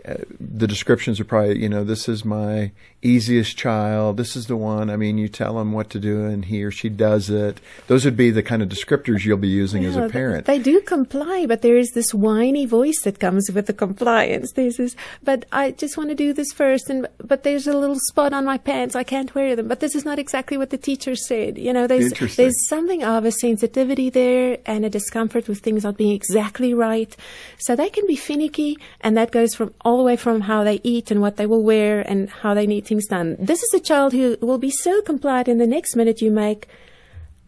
uh, 0.08 0.16
the 0.40 0.68
descriptions 0.68 1.20
are 1.20 1.26
probably, 1.26 1.60
you 1.60 1.70
know, 1.70 1.84
this 1.84 2.08
is 2.08 2.24
my 2.24 2.72
easiest 3.06 3.58
child. 3.58 4.18
This 4.18 4.36
is 4.36 4.48
the 4.48 4.58
one. 4.58 4.90
I 4.90 4.96
mean, 4.96 5.18
you 5.18 5.28
tell 5.28 5.60
him 5.60 5.72
what 5.72 5.90
to 5.92 6.00
do 6.00 6.26
and 6.26 6.46
he 6.46 6.64
or 6.64 6.72
she 6.72 6.90
does 6.90 7.30
it. 7.30 7.60
Those 7.88 8.06
would 8.06 8.18
be 8.18 8.32
the 8.32 8.44
kind 8.44 8.62
of 8.62 8.70
descriptors 8.70 9.24
you'll 9.24 9.38
be 9.38 9.48
using 9.48 9.86
as 9.86 9.96
a 9.96 10.10
parent. 10.10 10.46
They 10.46 10.60
do 10.60 10.82
comply, 10.82 11.46
but 11.48 11.62
there 11.62 11.78
is 11.78 11.92
this 11.92 12.14
whiny 12.14 12.66
voice 12.66 13.02
that 13.04 13.20
comes 13.20 13.50
with 13.52 13.68
the 13.68 13.74
compliance. 13.74 14.52
There's 14.54 14.78
this, 14.78 14.96
but 15.24 15.46
I 15.52 15.72
just 15.72 15.98
want 15.98 16.10
to 16.10 16.16
do 16.16 16.34
this 16.34 16.52
first, 16.52 16.90
and 16.90 17.08
but 17.24 17.44
there's 17.44 17.68
a 17.68 17.78
little 17.78 18.00
spot 18.08 18.34
on 18.34 18.46
my 18.46 18.58
pants. 18.58 18.96
I 18.96 19.04
can't 19.04 19.34
wear 19.36 19.56
them. 19.56 19.68
But 19.68 19.80
this 19.80 19.96
is 19.96 20.06
not 20.06 20.20
exactly 20.20 20.58
what 20.58 20.70
the 20.70 20.78
teacher 20.78 21.16
said. 21.16 21.58
You 21.58 21.74
know, 21.74 21.88
there's 21.88 22.12
there's 22.36 22.68
something 22.68 23.04
of 23.04 23.26
a 23.26 23.32
sensitivity 23.32 24.10
there 24.10 24.58
and 24.66 24.86
a 24.86 24.90
discomfort 24.90 25.48
with 25.48 25.60
things 25.60 25.84
not 25.84 25.98
being 25.98 26.16
exactly 26.16 26.74
right. 26.74 27.16
So 27.58 27.76
they 27.76 27.90
can 27.90 28.08
be 28.08 28.16
finicky, 28.16 28.78
and 29.02 29.16
that 29.18 29.32
goes 29.32 29.54
from 29.54 29.74
all 29.82 29.98
the 29.98 30.04
way 30.04 30.16
from 30.16 30.42
how 30.42 30.64
they 30.64 30.82
eat 30.84 31.12
and 31.12 31.22
what 31.22 31.38
they 31.38 31.46
will 31.46 31.64
wear 31.64 32.02
and 32.02 32.30
how 32.30 32.54
they 32.54 32.66
need 32.66 32.86
things 32.96 33.08
done. 33.08 33.36
This 33.40 33.62
is 33.62 33.74
a 33.74 33.80
child 33.80 34.14
who 34.14 34.38
will 34.42 34.58
be 34.58 34.72
so 34.72 35.02
compliant, 35.02 35.48
and 35.48 35.60
the 35.60 35.68
next 35.68 35.96
minute 35.96 36.22
you 36.22 36.32
make 36.32 36.68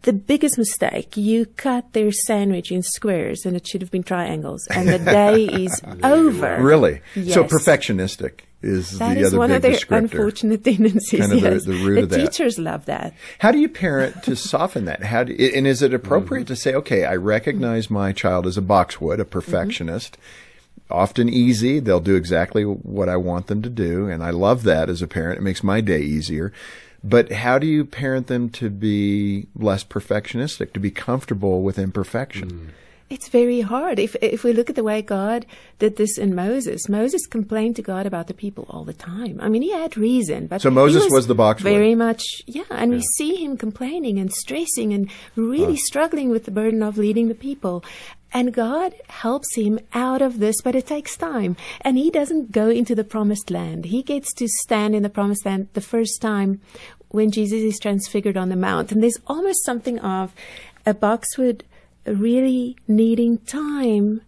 the 0.02 0.12
biggest 0.12 0.56
mistake 0.56 1.16
you 1.16 1.44
cut 1.44 1.92
their 1.92 2.12
sandwich 2.12 2.70
in 2.70 2.82
squares 2.84 3.44
and 3.44 3.56
it 3.56 3.66
should 3.66 3.80
have 3.80 3.90
been 3.90 4.04
triangles 4.04 4.64
and 4.70 4.88
the 4.88 4.98
day 5.20 5.42
is 5.46 5.82
over 6.04 6.62
Really? 6.62 7.00
So 7.32 7.42
perfectionistic 7.42 8.42
is 8.62 8.96
that 9.00 9.14
the 9.14 9.20
is 9.22 9.26
other 9.28 9.38
one 9.38 9.48
big 9.48 9.56
of 9.56 9.62
their 9.62 9.72
descriptor. 9.72 9.98
unfortunate 9.98 10.62
tendencies 10.62 11.18
Kind 11.20 11.32
of 11.32 11.40
the- 11.40 11.50
yes. 11.50 11.64
the 11.64 11.72
root 11.84 12.04
of 12.04 12.08
that. 12.10 12.16
teachers 12.30 12.60
love 12.60 12.84
that 12.86 13.12
How 13.40 13.50
do 13.50 13.58
you 13.58 13.68
parent 13.68 14.22
to 14.22 14.36
soften 14.36 14.84
that? 14.84 15.02
How 15.02 15.24
do, 15.24 15.32
and 15.34 15.66
is 15.66 15.82
it 15.82 15.92
appropriate 16.00 16.42
Mm-hmm. 16.44 16.54
to 16.54 16.56
say, 16.56 16.74
okay, 16.74 17.04
I 17.04 17.16
recognize 17.16 17.90
my 17.90 18.12
child 18.12 18.46
as 18.46 18.56
a 18.56 18.62
boxwood, 18.62 19.18
a 19.18 19.24
perfectionist, 19.24 20.16
often 20.90 21.28
easy. 21.28 21.80
They'll 21.80 22.00
do 22.00 22.16
exactly 22.16 22.64
what 22.64 23.08
I 23.08 23.16
want 23.16 23.46
them 23.46 23.62
to 23.62 23.70
do, 23.70 24.08
and 24.08 24.22
I 24.22 24.30
love 24.30 24.62
that 24.64 24.88
as 24.88 25.02
a 25.02 25.08
parent. 25.08 25.38
It 25.38 25.42
makes 25.42 25.62
my 25.62 25.80
day 25.80 26.00
easier. 26.00 26.52
But 27.04 27.30
how 27.30 27.58
do 27.58 27.66
you 27.66 27.84
parent 27.84 28.26
them 28.26 28.50
to 28.50 28.70
be 28.70 29.46
less 29.54 29.84
perfectionistic, 29.84 30.72
to 30.72 30.80
be 30.80 30.90
comfortable 30.90 31.62
with 31.62 31.78
imperfection? 31.78 32.50
Hmm. 32.50 32.68
It's 33.10 33.28
very 33.28 33.62
hard. 33.62 33.98
If 33.98 34.16
if 34.20 34.44
we 34.44 34.52
look 34.52 34.68
at 34.68 34.76
the 34.76 34.84
way 34.84 35.00
God 35.00 35.46
did 35.78 35.96
this 35.96 36.18
in 36.18 36.34
Moses, 36.34 36.90
Moses 36.90 37.26
complained 37.26 37.76
to 37.76 37.82
God 37.82 38.04
about 38.04 38.26
the 38.26 38.34
people 38.34 38.66
all 38.68 38.84
the 38.84 38.92
time. 38.92 39.38
I 39.40 39.48
mean, 39.48 39.62
he 39.62 39.72
had 39.72 39.96
reason, 39.96 40.46
but 40.46 40.60
So 40.60 40.70
Moses 40.70 41.10
was 41.10 41.26
the 41.26 41.34
boxwood. 41.34 41.72
Very 41.72 41.94
much, 41.94 42.22
yeah. 42.46 42.64
And 42.68 42.90
we 42.90 43.00
see 43.16 43.36
him 43.36 43.56
complaining 43.56 44.18
and 44.18 44.30
stressing 44.30 44.92
and 44.92 45.10
really 45.36 45.76
struggling 45.76 46.28
with 46.28 46.44
the 46.44 46.50
burden 46.50 46.82
of 46.82 46.98
leading 46.98 47.28
the 47.28 47.34
people. 47.34 47.82
And 48.32 48.52
God 48.52 48.94
helps 49.08 49.54
him 49.54 49.78
out 49.94 50.20
of 50.20 50.38
this, 50.38 50.60
but 50.62 50.74
it 50.74 50.86
takes 50.86 51.16
time. 51.16 51.56
And 51.80 51.96
he 51.96 52.10
doesn't 52.10 52.52
go 52.52 52.68
into 52.68 52.94
the 52.94 53.04
promised 53.04 53.50
land. 53.50 53.86
He 53.86 54.02
gets 54.02 54.32
to 54.34 54.48
stand 54.48 54.94
in 54.94 55.02
the 55.02 55.08
promised 55.08 55.46
land 55.46 55.68
the 55.72 55.80
first 55.80 56.20
time 56.20 56.60
when 57.08 57.30
Jesus 57.30 57.62
is 57.62 57.78
transfigured 57.78 58.36
on 58.36 58.50
the 58.50 58.56
mount. 58.56 58.92
And 58.92 59.02
there's 59.02 59.18
almost 59.26 59.64
something 59.64 59.98
of 60.00 60.34
a 60.84 60.92
boxwood 60.92 61.64
really 62.06 62.76
needing 62.86 63.38
time 63.38 64.20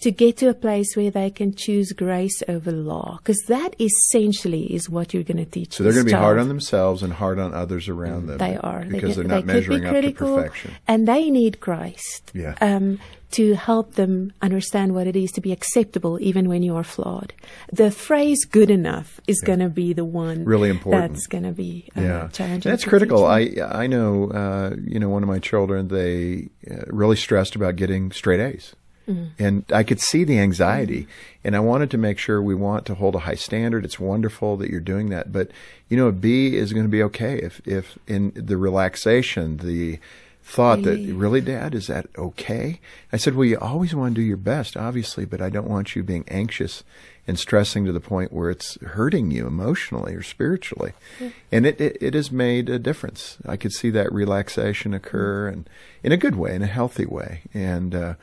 to 0.00 0.10
get 0.10 0.36
to 0.38 0.48
a 0.48 0.54
place 0.54 0.96
where 0.96 1.10
they 1.10 1.30
can 1.30 1.54
choose 1.54 1.92
grace 1.92 2.42
over 2.48 2.70
law, 2.70 3.18
because 3.18 3.40
that 3.48 3.74
essentially 3.80 4.74
is 4.74 4.90
what 4.90 5.14
you're 5.14 5.22
going 5.22 5.38
to 5.38 5.44
teach. 5.44 5.74
So 5.74 5.82
they're 5.82 5.92
going 5.92 6.06
to 6.06 6.12
be 6.12 6.16
hard 6.18 6.38
on 6.38 6.48
themselves 6.48 7.02
and 7.02 7.12
hard 7.12 7.38
on 7.38 7.54
others 7.54 7.88
around 7.88 8.26
them. 8.26 8.38
They 8.38 8.56
are 8.56 8.84
because 8.84 9.16
they, 9.16 9.22
are 9.22 9.24
not 9.24 9.46
they 9.46 9.54
could 9.60 9.68
be 9.68 9.80
measuring 9.80 9.84
up 9.86 9.90
critical, 9.92 10.36
to 10.36 10.42
perfection. 10.42 10.70
and 10.86 11.08
they 11.08 11.30
need 11.30 11.60
Christ. 11.60 12.30
Yeah. 12.34 12.54
Um, 12.60 12.98
to 13.30 13.54
help 13.54 13.94
them 13.94 14.32
understand 14.42 14.94
what 14.94 15.08
it 15.08 15.16
is 15.16 15.32
to 15.32 15.40
be 15.40 15.50
acceptable 15.50 16.18
even 16.20 16.48
when 16.48 16.62
you 16.62 16.76
are 16.76 16.84
flawed. 16.84 17.32
The 17.72 17.90
phrase 17.90 18.44
good 18.44 18.70
enough 18.70 19.18
is 19.26 19.40
going 19.40 19.58
to 19.58 19.68
be 19.68 19.92
the 19.92 20.04
one 20.04 20.44
Really 20.44 20.70
important. 20.70 21.14
that's 21.14 21.26
going 21.26 21.42
to 21.42 21.50
be 21.50 21.90
uh, 21.96 22.00
yeah, 22.00 22.28
challenging. 22.28 22.70
that's 22.70 22.84
critical. 22.84 23.26
teach 23.36 23.56
them. 23.56 23.70
I 23.72 23.82
I 23.84 23.86
know 23.88 24.30
uh, 24.30 24.76
you 24.84 25.00
know 25.00 25.08
one 25.08 25.24
of 25.24 25.28
my 25.28 25.40
children. 25.40 25.88
They 25.88 26.50
uh, 26.70 26.84
really 26.86 27.16
stressed 27.16 27.56
about 27.56 27.74
getting 27.74 28.12
straight 28.12 28.38
A's, 28.38 28.76
Mm. 29.08 29.30
and 29.38 29.64
I 29.70 29.82
could 29.82 30.00
see 30.00 30.24
the 30.24 30.38
anxiety. 30.38 31.02
Mm. 31.02 31.08
And 31.44 31.56
I 31.56 31.60
wanted 31.60 31.90
to 31.90 31.98
make 31.98 32.18
sure 32.18 32.40
we 32.40 32.54
want 32.54 32.86
to 32.86 32.94
hold 32.94 33.14
a 33.14 33.20
high 33.20 33.34
standard. 33.34 33.84
It's 33.84 34.00
wonderful 34.00 34.56
that 34.56 34.70
you're 34.70 34.80
doing 34.80 35.10
that, 35.10 35.32
but 35.32 35.50
you 35.88 35.96
know, 35.96 36.08
a 36.08 36.12
B 36.12 36.56
is 36.56 36.72
going 36.72 36.86
to 36.86 36.90
be 36.90 37.02
okay 37.04 37.38
if 37.38 37.60
if 37.66 37.98
in 38.06 38.32
the 38.34 38.56
relaxation, 38.56 39.58
the 39.58 39.98
thought 40.42 40.82
that 40.82 40.98
really 41.14 41.40
dad 41.40 41.74
is 41.74 41.86
that 41.86 42.06
okay? 42.18 42.80
I 43.12 43.16
said 43.16 43.34
well 43.34 43.46
you 43.46 43.58
always 43.58 43.94
want 43.94 44.14
to 44.14 44.20
do 44.20 44.26
your 44.26 44.36
best 44.36 44.76
obviously 44.76 45.24
but 45.24 45.40
i 45.40 45.48
don't 45.48 45.66
want 45.66 45.96
you 45.96 46.02
being 46.02 46.26
anxious 46.28 46.84
and 47.26 47.38
stressing 47.38 47.84
to 47.84 47.92
the 47.92 48.00
point 48.00 48.32
where 48.32 48.50
it's 48.50 48.80
hurting 48.82 49.30
you 49.30 49.46
emotionally 49.46 50.14
or 50.14 50.22
spiritually. 50.22 50.92
Mm. 51.18 51.32
And 51.50 51.66
it, 51.66 51.80
it 51.80 51.96
it 52.00 52.14
has 52.14 52.30
made 52.30 52.68
a 52.68 52.78
difference. 52.78 53.38
I 53.46 53.56
could 53.56 53.72
see 53.72 53.90
that 53.90 54.12
relaxation 54.12 54.92
occur 54.92 55.48
and 55.48 55.68
in 56.02 56.12
a 56.12 56.16
good 56.16 56.36
way 56.36 56.54
in 56.54 56.62
a 56.62 56.66
healthy 56.66 57.06
way. 57.06 57.42
And 57.54 57.94
uh 57.94 58.14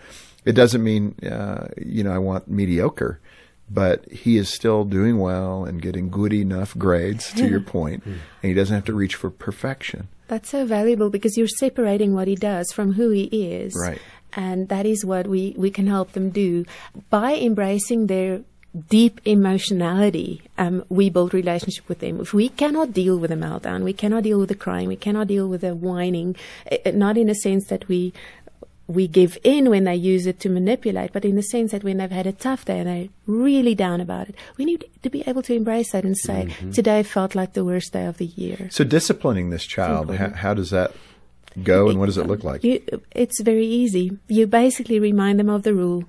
it 0.46 0.54
doesn't 0.54 0.84
mean 0.84 1.16
uh 1.24 1.68
you 1.78 2.04
know 2.04 2.12
i 2.12 2.18
want 2.18 2.48
mediocre 2.48 3.20
but 3.70 4.06
he 4.12 4.38
is 4.38 4.50
still 4.50 4.84
doing 4.84 5.18
well 5.18 5.64
and 5.64 5.82
getting 5.82 6.10
good 6.10 6.34
enough 6.34 6.78
grades 6.78 7.32
to 7.34 7.48
your 7.48 7.62
point, 7.78 8.04
and 8.06 8.20
he 8.42 8.54
doesn't 8.54 8.76
have 8.76 8.84
to 8.86 8.94
reach 8.94 9.16
for 9.16 9.30
perfection 9.30 10.10
That's 10.32 10.50
so 10.50 10.66
valuable 10.66 11.10
because 11.10 11.38
you're 11.38 11.46
separating 11.60 12.14
what 12.14 12.30
he 12.30 12.36
does 12.36 12.72
from 12.72 12.94
who 12.94 13.10
he 13.10 13.26
is. 13.26 13.76
Right. 13.76 14.00
And 14.32 14.70
that 14.70 14.86
is 14.86 15.04
what 15.04 15.28
we, 15.28 15.54
we 15.58 15.70
can 15.72 15.88
help 15.88 16.14
them 16.14 16.30
do. 16.30 16.64
By 17.10 17.36
embracing 17.36 18.08
their 18.08 18.40
deep 18.88 19.20
emotionality, 19.26 20.42
um, 20.58 20.86
we 20.88 21.10
build 21.10 21.34
relationship 21.34 21.90
with 21.90 22.00
them. 22.00 22.22
If 22.22 22.34
we 22.34 22.48
cannot 22.48 22.94
deal 22.94 23.20
with 23.20 23.32
a 23.32 23.36
meltdown, 23.36 23.84
we 23.84 23.92
cannot 23.92 24.24
deal 24.24 24.40
with 24.40 24.48
the 24.48 24.56
crying, 24.56 24.88
we 24.88 24.96
cannot 24.96 25.28
deal 25.28 25.50
with 25.50 25.62
the 25.62 25.76
whining, 25.76 26.38
eh, 26.68 26.78
eh, 26.86 26.92
not 26.92 27.18
in 27.18 27.28
a 27.28 27.36
sense 27.36 27.66
that 27.68 27.90
we 27.90 28.14
we 28.88 29.08
give 29.08 29.38
in 29.44 29.70
when 29.70 29.86
they 29.86 29.96
use 29.96 30.26
it 30.26 30.40
to 30.42 30.50
manipulate, 30.50 31.14
but 31.14 31.24
in 31.24 31.36
the 31.36 31.44
sense 31.44 31.72
that 31.72 31.84
when 31.84 31.98
they've 31.98 32.12
had 32.12 32.28
a 32.28 32.34
tough 32.34 32.66
day 32.66 32.80
and 32.80 32.88
they're 32.90 33.08
really 33.26 33.74
down 33.76 34.02
about 34.02 34.28
it, 34.30 34.36
we 34.58 34.66
need 34.66 34.84
to 35.02 35.10
be 35.10 35.24
able 35.28 35.42
to 35.44 35.54
embrace 35.54 35.92
that 35.94 36.04
and 36.04 36.18
say, 36.18 36.48
Mm-hmm. 36.50 36.72
today 36.72 37.04
felt 37.04 37.36
like 37.36 37.54
the 37.54 37.64
worst 37.64 37.94
day 37.94 38.06
of 38.06 38.18
the 38.18 38.26
year. 38.26 38.68
So 38.72 38.84
disciplining 38.84 39.50
this 39.50 39.64
child, 39.66 40.14
how, 40.16 40.30
how 40.32 40.54
does 40.54 40.72
that 40.72 40.92
go, 41.64 41.90
and 41.90 42.00
what 42.00 42.08
does 42.08 42.18
it 42.18 42.28
look 42.28 42.44
like? 42.44 42.64
You, 42.64 42.82
it's 43.12 43.40
very 43.42 43.66
easy. 43.66 44.18
You 44.28 44.48
basically 44.48 45.00
remind 45.00 45.40
them 45.40 45.50
of 45.50 45.64
the 45.64 45.74
rule, 45.74 46.06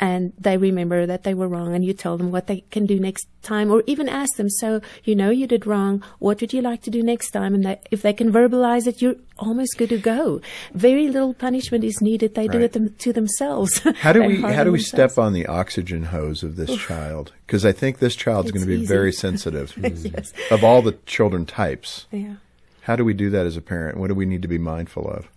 and 0.00 0.32
they 0.38 0.56
remember 0.56 1.04
that 1.06 1.22
they 1.24 1.34
were 1.34 1.46
wrong, 1.46 1.74
and 1.74 1.84
you 1.84 1.92
tell 1.92 2.16
them 2.16 2.32
what 2.32 2.46
they 2.46 2.64
can 2.70 2.86
do 2.86 2.98
next 2.98 3.28
time, 3.42 3.70
or 3.70 3.84
even 3.86 4.08
ask 4.08 4.36
them. 4.36 4.48
So 4.48 4.80
you 5.04 5.14
know 5.14 5.30
you 5.30 5.46
did 5.46 5.66
wrong. 5.66 6.02
What 6.18 6.40
would 6.40 6.52
you 6.52 6.62
like 6.62 6.82
to 6.82 6.90
do 6.90 7.02
next 7.02 7.30
time? 7.30 7.54
And 7.54 7.64
they, 7.64 7.80
if 7.90 8.00
they 8.02 8.12
can 8.14 8.32
verbalize 8.32 8.86
it, 8.86 9.02
you're 9.02 9.16
almost 9.38 9.76
good 9.76 9.90
to 9.90 9.98
go. 9.98 10.40
Very 10.72 11.08
little 11.08 11.34
punishment 11.34 11.84
is 11.84 12.00
needed. 12.00 12.34
They 12.34 12.48
do 12.48 12.60
it 12.60 12.72
them, 12.72 12.94
to 12.98 13.12
themselves. 13.12 13.78
How 13.98 14.12
do 14.12 14.22
we 14.24 14.40
how 14.40 14.64
do 14.64 14.72
we 14.72 14.78
themselves. 14.78 15.12
step 15.12 15.18
on 15.18 15.32
the 15.34 15.46
oxygen 15.46 16.04
hose 16.04 16.42
of 16.42 16.56
this 16.56 16.74
child? 16.76 17.32
Because 17.46 17.64
I 17.66 17.72
think 17.72 17.98
this 17.98 18.16
child's 18.16 18.50
going 18.50 18.62
to 18.62 18.66
be 18.68 18.80
easy. 18.80 18.86
very 18.86 19.12
sensitive 19.26 19.74
Yes. 19.76 20.32
of 20.50 20.64
all 20.64 20.80
the 20.82 20.92
children 21.06 21.44
types. 21.46 22.06
Yeah. 22.10 22.34
How 22.82 22.96
do 22.96 23.04
we 23.04 23.12
do 23.12 23.28
that 23.30 23.44
as 23.46 23.56
a 23.56 23.60
parent? 23.60 23.98
What 23.98 24.08
do 24.08 24.14
we 24.14 24.24
need 24.24 24.42
to 24.42 24.48
be 24.48 24.58
mindful 24.58 25.08
of? 25.08 25.28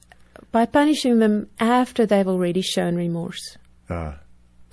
By 0.52 0.66
punishing 0.66 1.20
them 1.20 1.50
after 1.60 2.06
they've 2.06 2.28
already 2.28 2.62
shown 2.62 2.96
remorse. 2.96 3.58
Uh, 3.90 4.14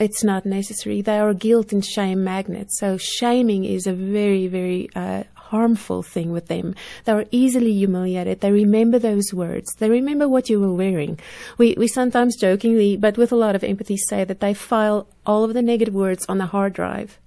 it's 0.01 0.25
not 0.25 0.47
necessary. 0.47 1.03
They 1.03 1.19
are 1.19 1.35
guilt 1.35 1.73
and 1.73 1.85
shame 1.85 2.25
magnets. 2.25 2.79
So 2.81 2.97
shaming 2.97 3.65
is 3.65 3.87
a 3.87 3.93
very, 3.93 4.47
very 4.47 4.89
uh, 4.97 5.25
harmful 5.35 6.03
thing 6.03 6.33
with 6.33 6.47
them. 6.47 6.75
They 7.05 7.13
are 7.13 7.27
easily 7.31 7.73
humiliated. 7.75 8.41
They 8.41 8.51
remember 8.51 8.99
those 8.99 9.35
words. 9.35 9.75
They 9.75 9.91
remember 9.91 10.27
what 10.27 10.49
you 10.49 10.59
were 10.61 10.73
wearing. 10.73 11.19
We 11.59 11.75
we 11.77 11.87
sometimes 11.87 12.37
jokingly, 12.37 12.97
but 12.97 13.19
with 13.19 13.31
a 13.31 13.37
lot 13.37 13.55
of 13.55 13.63
empathy, 13.63 13.97
say 13.97 14.25
that 14.25 14.41
they 14.41 14.55
file 14.55 15.07
all 15.27 15.45
of 15.45 15.55
the 15.55 15.63
negative 15.63 15.95
words 15.95 16.25
on 16.29 16.39
the 16.39 16.47
hard 16.47 16.73
drive, 16.73 17.19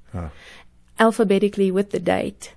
alphabetically 0.99 1.69
with 1.71 1.91
the 1.91 1.99
date. 1.99 2.53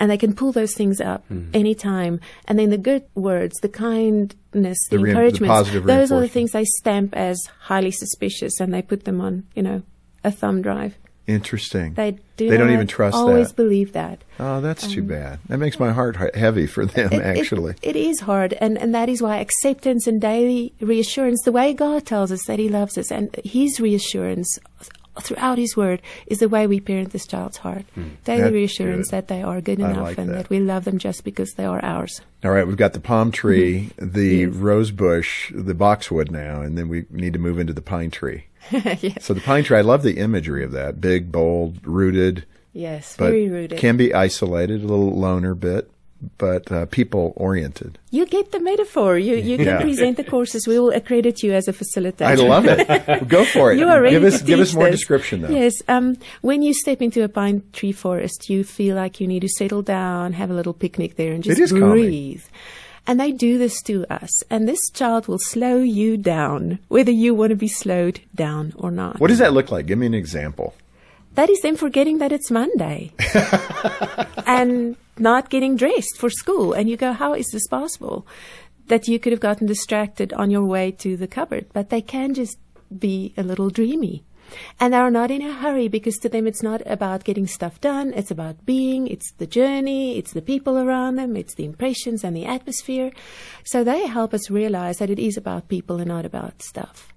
And 0.00 0.10
they 0.10 0.16
can 0.16 0.34
pull 0.34 0.52
those 0.52 0.74
things 0.74 1.00
up 1.00 1.26
hmm. 1.26 1.50
anytime. 1.52 2.20
And 2.46 2.58
then 2.58 2.70
the 2.70 2.78
good 2.78 3.04
words, 3.14 3.58
the 3.60 3.68
kindness, 3.68 4.78
the, 4.90 4.96
The 4.96 4.98
re- 4.98 5.10
encouragement, 5.10 5.86
those 5.86 6.12
are 6.12 6.20
the 6.20 6.28
things 6.28 6.52
they 6.52 6.64
stamp 6.64 7.16
as 7.16 7.38
highly 7.62 7.90
suspicious 7.90 8.60
and 8.60 8.72
they 8.72 8.82
put 8.82 9.04
them 9.04 9.20
on, 9.20 9.44
you 9.54 9.62
know, 9.62 9.82
a 10.22 10.30
thumb 10.30 10.62
drive. 10.62 10.96
interesting. 11.26 11.94
They 11.94 12.12
do 12.36 12.48
They 12.48 12.56
don't 12.56 12.70
even 12.70 12.86
trust 12.86 13.14
that. 13.14 13.20
always 13.20 13.48
that. 13.48 13.56
believe 13.56 13.92
that. 13.92 14.22
Oh, 14.40 14.60
that's 14.60 14.86
too 14.86 15.02
um, 15.02 15.08
bad. 15.08 15.38
That 15.48 15.58
makes 15.58 15.78
my 15.78 15.92
heart 15.92 16.16
heavy 16.34 16.66
for 16.66 16.86
them. 16.86 17.12
It- 17.12 17.20
it- 17.20 17.38
actually, 17.38 17.74
it 17.82 17.96
is 17.96 18.20
hard, 18.20 18.54
and, 18.54 18.78
and 18.78 18.94
that 18.94 19.08
is 19.08 19.20
why 19.20 19.38
acceptance 19.38 20.06
and 20.06 20.20
daily 20.20 20.72
reassurance, 20.80 21.42
the 21.44 21.52
way 21.52 21.74
God 21.74 22.06
tells 22.06 22.32
us 22.32 22.44
that 22.46 22.58
He 22.58 22.68
loves 22.68 22.96
us, 22.96 23.10
and 23.10 23.34
His 23.44 23.78
reassurance 23.78 24.58
throughout 25.22 25.58
His 25.58 25.76
Word 25.76 26.00
is 26.26 26.38
the 26.38 26.48
way 26.48 26.66
we 26.66 26.80
parent 26.80 27.10
this 27.12 27.26
child's 27.26 27.58
heart. 27.58 27.84
Daily 28.24 28.40
That's 28.42 28.52
reassurance 28.52 29.08
good. 29.10 29.16
that 29.16 29.28
they 29.28 29.42
are 29.42 29.60
good 29.60 29.80
I 29.80 29.90
enough 29.90 30.02
like 30.02 30.18
and 30.18 30.28
that. 30.30 30.34
that. 30.34 30.50
we 30.50 30.60
love 30.60 30.84
them 30.84 30.98
just 30.98 31.24
because 31.24 31.52
they 31.54 31.64
are 31.64 31.84
ours. 31.84 32.20
all 32.44 32.50
right. 32.50 32.66
We've 32.66 32.76
got 32.76 32.92
the 32.92 33.00
palm 33.00 33.30
tree, 33.30 33.90
the 33.96 34.42
Mm-hmm. 34.44 34.52
Yes. 34.52 34.54
rose 34.62 34.90
bush, 34.90 35.52
the 35.54 35.74
boxwood 35.74 36.30
now, 36.30 36.60
and 36.60 36.76
then 36.78 36.88
we 36.88 37.06
need 37.10 37.32
to 37.32 37.38
move 37.38 37.58
into 37.58 37.72
the 37.72 37.82
pine 37.82 38.10
tree. 38.10 38.44
yes. 38.70 39.24
So 39.24 39.34
the 39.34 39.40
pine 39.40 39.64
tree, 39.64 39.78
I 39.78 39.82
love 39.82 40.02
the 40.02 40.18
imagery 40.18 40.62
of 40.64 40.72
that. 40.72 41.00
Big, 41.00 41.32
bold, 41.32 41.86
rooted, 41.86 42.44
yes, 42.72 43.16
very 43.16 43.48
rooted. 43.48 43.78
can 43.78 43.96
be 43.96 44.12
isolated, 44.12 44.82
a 44.82 44.86
little 44.86 45.18
loner 45.18 45.54
bit, 45.54 45.90
but 46.38 46.70
uh, 46.72 46.86
people 46.86 47.32
oriented. 47.36 47.98
you 48.10 48.26
get 48.26 48.50
the 48.50 48.58
metaphor. 48.60 49.16
You 49.18 49.36
you 49.36 49.56
can 49.56 49.66
Yeah. 49.66 49.80
present 49.80 50.16
the 50.16 50.24
courses. 50.24 50.66
We 50.66 50.78
will 50.78 50.90
accredit 50.90 51.42
you 51.44 51.52
as 51.52 51.68
a 51.68 51.72
facilitator. 51.72 52.26
I 52.26 52.34
love 52.34 52.64
it. 52.66 53.28
Go 53.28 53.44
for 53.44 53.70
it. 53.72 53.78
You 53.80 53.86
are 53.86 54.02
ready 54.02 54.16
give 54.16 54.24
us 54.24 54.38
to 54.40 54.44
give 54.44 54.58
us 54.60 54.74
more 54.74 54.86
this. 54.90 54.96
description 54.98 55.42
though. 55.42 55.50
Yes. 55.50 55.74
Um, 55.86 56.16
when 56.40 56.62
you 56.62 56.74
step 56.74 57.00
into 57.02 57.22
a 57.22 57.28
pine 57.28 57.62
tree 57.72 57.92
forest, 57.92 58.50
you 58.50 58.64
feel 58.64 58.96
like 58.96 59.20
you 59.20 59.26
need 59.28 59.40
to 59.42 59.48
settle 59.48 59.82
down, 59.82 60.32
have 60.32 60.50
a 60.50 60.54
little 60.54 60.74
picnic 60.74 61.14
there, 61.16 61.32
and 61.32 61.44
just 61.44 61.60
is 61.60 61.70
calming. 61.70 61.90
breathe. 61.90 62.44
And 63.06 63.18
they 63.18 63.32
do 63.32 63.56
this 63.56 63.80
to 63.82 64.04
us. 64.12 64.42
And 64.50 64.68
this 64.68 64.90
child 64.90 65.28
will 65.28 65.38
slow 65.38 65.78
you 65.78 66.16
down, 66.18 66.78
whether 66.88 67.10
you 67.12 67.32
want 67.34 67.50
to 67.50 67.56
be 67.56 67.68
slowed 67.68 68.20
down 68.34 68.74
or 68.76 68.90
not. 68.90 69.18
What 69.20 69.28
does 69.28 69.38
that 69.38 69.54
look 69.54 69.70
like? 69.70 69.86
Give 69.86 69.96
me 69.98 70.06
an 70.06 70.14
example. 70.14 70.74
That 71.34 71.48
is 71.48 71.60
them 71.60 71.76
forgetting 71.76 72.18
that 72.18 72.32
it's 72.32 72.50
Monday 72.50 73.12
and 74.46 74.96
not 75.20 75.50
getting 75.50 75.76
dressed 75.76 76.16
for 76.16 76.30
school. 76.30 76.72
And 76.72 76.88
you 76.88 76.96
go, 76.96 77.12
how 77.12 77.34
is 77.34 77.48
this 77.48 77.66
possible? 77.66 78.26
That 78.86 79.08
you 79.08 79.18
could 79.18 79.32
have 79.32 79.40
gotten 79.40 79.66
distracted 79.66 80.32
on 80.32 80.50
your 80.50 80.64
way 80.64 80.90
to 80.92 81.16
the 81.16 81.26
cupboard, 81.26 81.66
but 81.72 81.90
they 81.90 82.00
can 82.00 82.34
just 82.34 82.58
be 82.96 83.34
a 83.36 83.42
little 83.42 83.70
dreamy. 83.70 84.24
And 84.80 84.94
they 84.94 84.98
are 84.98 85.10
not 85.10 85.30
in 85.30 85.42
a 85.42 85.52
hurry 85.52 85.88
because 85.88 86.16
to 86.18 86.28
them 86.28 86.46
it's 86.46 86.62
not 86.62 86.80
about 86.86 87.24
getting 87.24 87.46
stuff 87.46 87.80
done. 87.82 88.14
It's 88.14 88.30
about 88.30 88.64
being. 88.64 89.06
It's 89.06 89.30
the 89.32 89.46
journey. 89.46 90.16
It's 90.16 90.32
the 90.32 90.40
people 90.40 90.78
around 90.78 91.16
them. 91.16 91.36
It's 91.36 91.54
the 91.54 91.66
impressions 91.66 92.24
and 92.24 92.34
the 92.34 92.46
atmosphere. 92.46 93.12
So 93.64 93.84
they 93.84 94.06
help 94.06 94.32
us 94.32 94.50
realize 94.50 94.98
that 94.98 95.10
it 95.10 95.18
is 95.18 95.36
about 95.36 95.68
people 95.68 95.98
and 95.98 96.08
not 96.08 96.24
about 96.24 96.62
stuff 96.62 97.12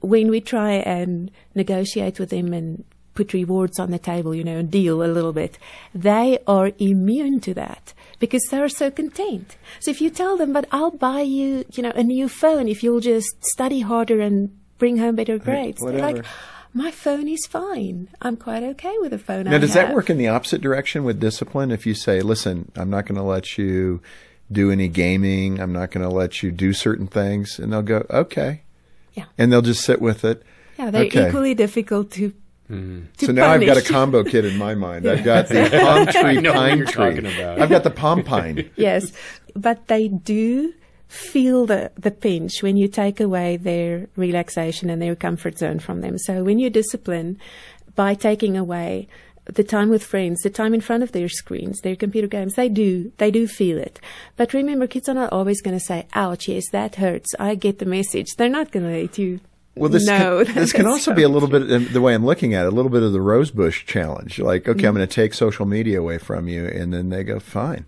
when 0.00 0.30
we 0.30 0.40
try 0.40 0.72
and 0.72 1.30
negotiate 1.54 2.18
with 2.18 2.30
them 2.30 2.52
and 2.52 2.84
put 3.14 3.32
rewards 3.32 3.78
on 3.78 3.90
the 3.90 3.98
table, 3.98 4.34
you 4.34 4.44
know, 4.44 4.58
and 4.58 4.70
deal 4.70 5.02
a 5.02 5.06
little 5.06 5.32
bit, 5.32 5.58
they 5.94 6.38
are 6.46 6.72
immune 6.78 7.40
to 7.40 7.54
that 7.54 7.92
because 8.18 8.42
they're 8.50 8.68
so 8.68 8.90
contained. 8.90 9.56
So 9.80 9.90
if 9.90 10.00
you 10.00 10.10
tell 10.10 10.36
them, 10.36 10.52
but 10.52 10.66
I'll 10.72 10.90
buy 10.90 11.20
you, 11.20 11.64
you 11.74 11.82
know, 11.82 11.92
a 11.94 12.02
new 12.02 12.28
phone 12.28 12.68
if 12.68 12.82
you'll 12.82 13.00
just 13.00 13.44
study 13.44 13.80
harder 13.80 14.20
and 14.20 14.50
bring 14.78 14.98
home 14.98 15.16
better 15.16 15.38
grades, 15.38 15.80
they're 15.80 15.98
like, 15.98 16.24
my 16.72 16.90
phone 16.90 17.28
is 17.28 17.46
fine. 17.46 18.08
I'm 18.20 18.36
quite 18.36 18.64
okay 18.64 18.94
with 18.98 19.12
a 19.12 19.18
phone. 19.18 19.44
Now, 19.44 19.54
I 19.54 19.58
does 19.58 19.74
that 19.74 19.94
work 19.94 20.10
in 20.10 20.18
the 20.18 20.26
opposite 20.28 20.60
direction 20.60 21.04
with 21.04 21.20
discipline? 21.20 21.70
If 21.70 21.86
you 21.86 21.94
say, 21.94 22.20
"Listen, 22.20 22.72
I'm 22.74 22.90
not 22.90 23.06
going 23.06 23.14
to 23.14 23.22
let 23.22 23.56
you 23.56 24.00
do 24.50 24.72
any 24.72 24.88
gaming. 24.88 25.60
I'm 25.60 25.72
not 25.72 25.92
going 25.92 26.02
to 26.06 26.12
let 26.12 26.42
you 26.42 26.50
do 26.50 26.72
certain 26.72 27.06
things," 27.06 27.60
and 27.60 27.72
they'll 27.72 27.82
go, 27.82 28.04
"Okay," 28.10 28.62
Yeah. 29.14 29.26
and 29.38 29.52
they'll 29.52 29.62
just 29.62 29.84
sit 29.84 30.02
with 30.02 30.24
it. 30.24 30.42
Yeah, 30.76 30.90
they're 30.90 31.04
Okay. 31.04 31.28
equally 31.28 31.54
difficult 31.54 32.10
to. 32.12 32.32
Mm-hmm. 32.74 33.12
to 33.18 33.26
So 33.26 33.32
now 33.32 33.50
I've 33.50 33.64
got 33.64 33.76
a 33.76 33.82
combo 33.82 34.24
kit 34.24 34.44
in 34.44 34.56
my 34.58 34.74
mind. 34.86 35.06
I've 35.08 35.24
got 35.24 35.48
the 35.48 35.68
palm 35.82 36.06
tree 36.06 36.42
pine 36.42 36.86
tree. 36.86 37.18
about. 37.18 37.60
I've 37.60 37.70
got 37.70 37.84
the 37.84 37.90
palm 37.90 38.22
pine. 38.24 38.70
yes, 38.76 39.12
but 39.54 39.86
they 39.88 40.08
do 40.08 40.72
feel 41.08 41.66
the, 41.66 41.92
the 41.96 42.10
pinch 42.10 42.62
when 42.62 42.76
you 42.76 42.88
take 42.88 43.20
away 43.20 43.56
their 43.56 44.08
relaxation 44.16 44.90
and 44.90 45.00
their 45.00 45.14
comfort 45.14 45.58
zone 45.58 45.78
from 45.78 46.00
them. 46.00 46.18
So 46.18 46.42
when 46.42 46.58
you 46.58 46.70
discipline 46.70 47.38
by 47.94 48.14
taking 48.14 48.56
away 48.56 49.06
the 49.44 49.62
time 49.62 49.90
with 49.90 50.02
friends, 50.02 50.40
the 50.40 50.50
time 50.50 50.74
in 50.74 50.80
front 50.80 51.02
of 51.02 51.12
their 51.12 51.28
screens, 51.28 51.80
their 51.80 51.96
computer 51.96 52.26
games, 52.26 52.54
they 52.54 52.68
do, 52.68 53.12
they 53.18 53.30
do 53.30 53.46
feel 53.46 53.78
it. 53.78 54.00
But 54.36 54.54
remember, 54.54 54.86
kids 54.86 55.08
are 55.08 55.14
not 55.14 55.32
always 55.32 55.60
going 55.60 55.78
to 55.78 55.84
say, 55.84 56.06
ouch, 56.14 56.48
yes, 56.48 56.70
that 56.70 56.96
hurts. 56.96 57.34
I 57.38 57.54
get 57.54 57.78
the 57.78 57.84
message. 57.84 58.34
They're 58.36 58.48
not 58.48 58.72
going 58.72 58.86
to 58.86 59.00
let 59.02 59.18
you 59.18 59.40
well, 59.76 59.90
this 59.90 60.06
no, 60.06 60.44
can, 60.44 60.54
this 60.54 60.72
can 60.72 60.86
also 60.86 61.12
be 61.12 61.22
a 61.22 61.28
little 61.28 61.48
bit 61.48 61.92
the 61.92 62.00
way 62.00 62.14
I'm 62.14 62.24
looking 62.24 62.54
at 62.54 62.64
it, 62.64 62.72
a 62.72 62.76
little 62.76 62.90
bit 62.90 63.02
of 63.02 63.12
the 63.12 63.20
rosebush 63.20 63.84
challenge. 63.86 64.38
Like, 64.38 64.68
okay, 64.68 64.78
mm-hmm. 64.78 64.86
I'm 64.86 64.94
going 64.94 65.06
to 65.06 65.14
take 65.14 65.34
social 65.34 65.66
media 65.66 66.00
away 66.00 66.18
from 66.18 66.48
you, 66.48 66.66
and 66.66 66.92
then 66.92 67.08
they 67.08 67.24
go, 67.24 67.40
fine, 67.40 67.86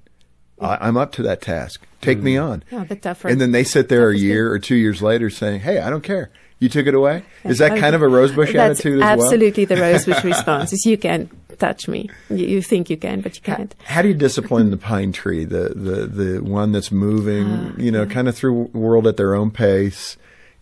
I, 0.60 0.88
am 0.88 0.96
up 0.96 1.12
to 1.12 1.22
that 1.22 1.40
task. 1.40 1.86
Take 2.00 2.18
mm-hmm. 2.18 2.24
me 2.24 2.38
on. 2.38 2.64
Oh, 2.72 2.84
the 2.84 2.96
tougher, 2.96 3.28
and 3.28 3.40
then 3.40 3.52
they 3.52 3.64
sit 3.64 3.88
there 3.88 4.10
a 4.10 4.16
year 4.16 4.50
or 4.50 4.58
two 4.58 4.76
years 4.76 5.02
later 5.02 5.30
saying, 5.30 5.60
hey, 5.60 5.78
I 5.78 5.90
don't 5.90 6.02
care. 6.02 6.30
You 6.58 6.70
took 6.70 6.86
it 6.86 6.94
away. 6.94 7.22
Is 7.44 7.58
that 7.58 7.78
kind 7.78 7.94
of 7.94 8.00
a 8.00 8.08
rosebush 8.08 8.54
That's 8.54 8.80
attitude 8.80 9.02
as 9.02 9.20
absolutely 9.20 9.66
well? 9.66 9.76
the 9.76 9.82
rosebush 9.82 10.24
response. 10.24 10.72
Is 10.72 10.86
you 10.86 10.96
can 10.96 11.28
touch 11.58 11.86
me. 11.86 12.08
You, 12.30 12.46
you, 12.46 12.62
think 12.62 12.88
you 12.88 12.96
can, 12.96 13.20
but 13.20 13.36
you 13.36 13.42
can't. 13.42 13.74
How, 13.84 13.96
how, 13.96 14.02
do 14.02 14.08
you 14.08 14.14
discipline 14.14 14.70
the 14.70 14.78
pine 14.78 15.12
tree, 15.12 15.44
the 15.44 15.74
the 15.74 16.06
the 16.06 16.42
one 16.42 16.72
that's 16.72 16.90
moving, 16.90 17.46
uh, 17.46 17.74
you 17.76 17.90
know, 17.90 18.04
yeah. 18.04 18.12
kind 18.12 18.26
of 18.26 18.34
through 18.34 18.70
world 18.72 19.06
at 19.06 19.18
their 19.18 19.34
own 19.34 19.50
pace? 19.50 20.16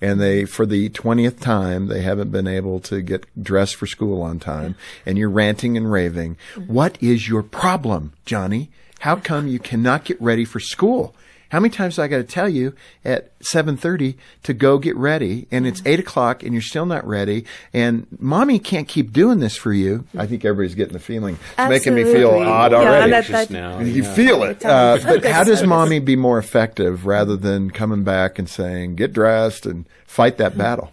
And 0.05 0.21
they 0.21 0.45
for 0.45 0.67
the 0.67 0.91
20th 0.91 1.41
time 1.41 1.87
they 1.87 2.03
haven't 2.03 2.31
been 2.31 2.47
able 2.47 2.79
to 2.79 3.01
get 3.01 3.25
dressed 3.43 3.77
for 3.77 3.87
school 3.87 4.21
on 4.21 4.39
time. 4.39 4.77
And 5.07 5.17
you're 5.17 5.31
ranting 5.31 5.79
and 5.79 5.91
raving. 5.91 6.37
What 6.67 7.03
is 7.03 7.27
your 7.27 7.43
problem 7.43 8.13
johnny? 8.27 8.71
How 9.01 9.17
come 9.17 9.49
you 9.49 9.59
cannot 9.59 10.05
get 10.05 10.21
ready 10.21 10.45
for 10.45 10.61
school 10.61 11.15
how 11.51 11.61
many 11.61 11.73
times 11.73 11.97
do 11.97 12.03
I 12.03 12.09
got 12.09 12.19
to 12.19 12.25
tell 12.25 12.49
you 12.49 12.75
at 13.05 13.39
7:30 13.41 14.17
to 14.45 14.55
go 14.55 14.79
get 14.79 14.97
ready, 14.97 15.47
and 15.51 15.67
it's 15.67 15.81
mm-hmm. 15.81 15.89
eight 15.89 16.01
o'clock, 16.01 16.43
and 16.43 16.53
you're 16.53 16.63
still 16.63 16.87
not 16.87 17.07
ready, 17.07 17.45
and 17.73 18.07
mommy 18.19 18.59
can't 18.59 18.89
keep 18.89 19.13
doing 19.13 19.41
this 19.41 19.57
for 19.57 19.73
you? 19.73 19.99
Mm-hmm. 19.99 20.21
I 20.21 20.27
think 20.27 20.45
everybody's 20.45 20.75
getting 20.75 20.95
the 20.95 21.01
feeling, 21.01 21.39
it's 21.59 21.69
making 21.69 21.95
me 21.95 22.05
feel 22.05 22.31
odd 22.31 22.73
yeah, 22.73 22.79
already. 22.79 23.11
That, 23.11 23.27
that, 23.29 23.51
now, 23.51 23.81
you 23.81 24.03
yeah. 24.03 24.15
feel 24.15 24.43
it, 24.43 24.65
uh, 24.65 24.99
but 25.03 25.25
how 25.25 25.45
does 25.45 25.63
mommy 25.65 25.99
be 25.99 26.17
more 26.17 26.39
effective 26.39 27.07
rather 27.07 27.37
than 27.37 27.71
coming 27.71 28.05
back 28.05 28.39
and 28.39 28.49
saying, 28.49 28.97
"Get 28.97 29.13
dressed 29.13 29.67
and 29.67 29.87
fight 30.07 30.39
that 30.39 30.53
mm-hmm. 30.53 30.61
battle"? 30.61 30.93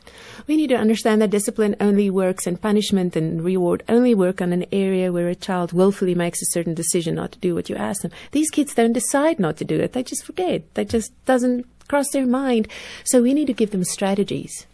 we 0.52 0.58
need 0.58 0.68
to 0.68 0.76
understand 0.76 1.22
that 1.22 1.30
discipline 1.30 1.78
only 1.80 2.10
works 2.10 2.46
and 2.46 2.62
punishment 2.62 3.16
and 3.16 3.42
reward 3.42 3.84
only 3.88 4.14
work 4.14 4.42
on 4.42 4.52
an 4.52 4.66
area 4.74 5.10
where 5.10 5.30
a 5.30 5.34
child 5.34 5.72
willfully 5.72 6.14
makes 6.14 6.42
a 6.42 6.46
certain 6.48 6.74
decision 6.74 7.16
not 7.16 7.32
to 7.32 7.40
do 7.40 7.56
what 7.56 7.70
you 7.70 7.76
ask 7.78 8.02
them. 8.02 8.12
These 8.32 8.50
kids 8.50 8.76
don't 8.76 8.92
decide 8.92 9.40
not 9.40 9.56
to 9.58 9.64
do 9.64 9.80
it. 9.80 9.94
They 9.94 10.04
just 10.04 10.26
forget. 10.26 10.51
That 10.74 10.90
just 10.90 11.12
doesn't 11.26 11.66
cross 11.88 12.10
their 12.12 12.26
mind. 12.26 12.68
So 13.04 13.22
we 13.22 13.34
need 13.34 13.48
to 13.48 13.54
give 13.54 13.72
them 13.72 13.84
strategies. 13.84 14.66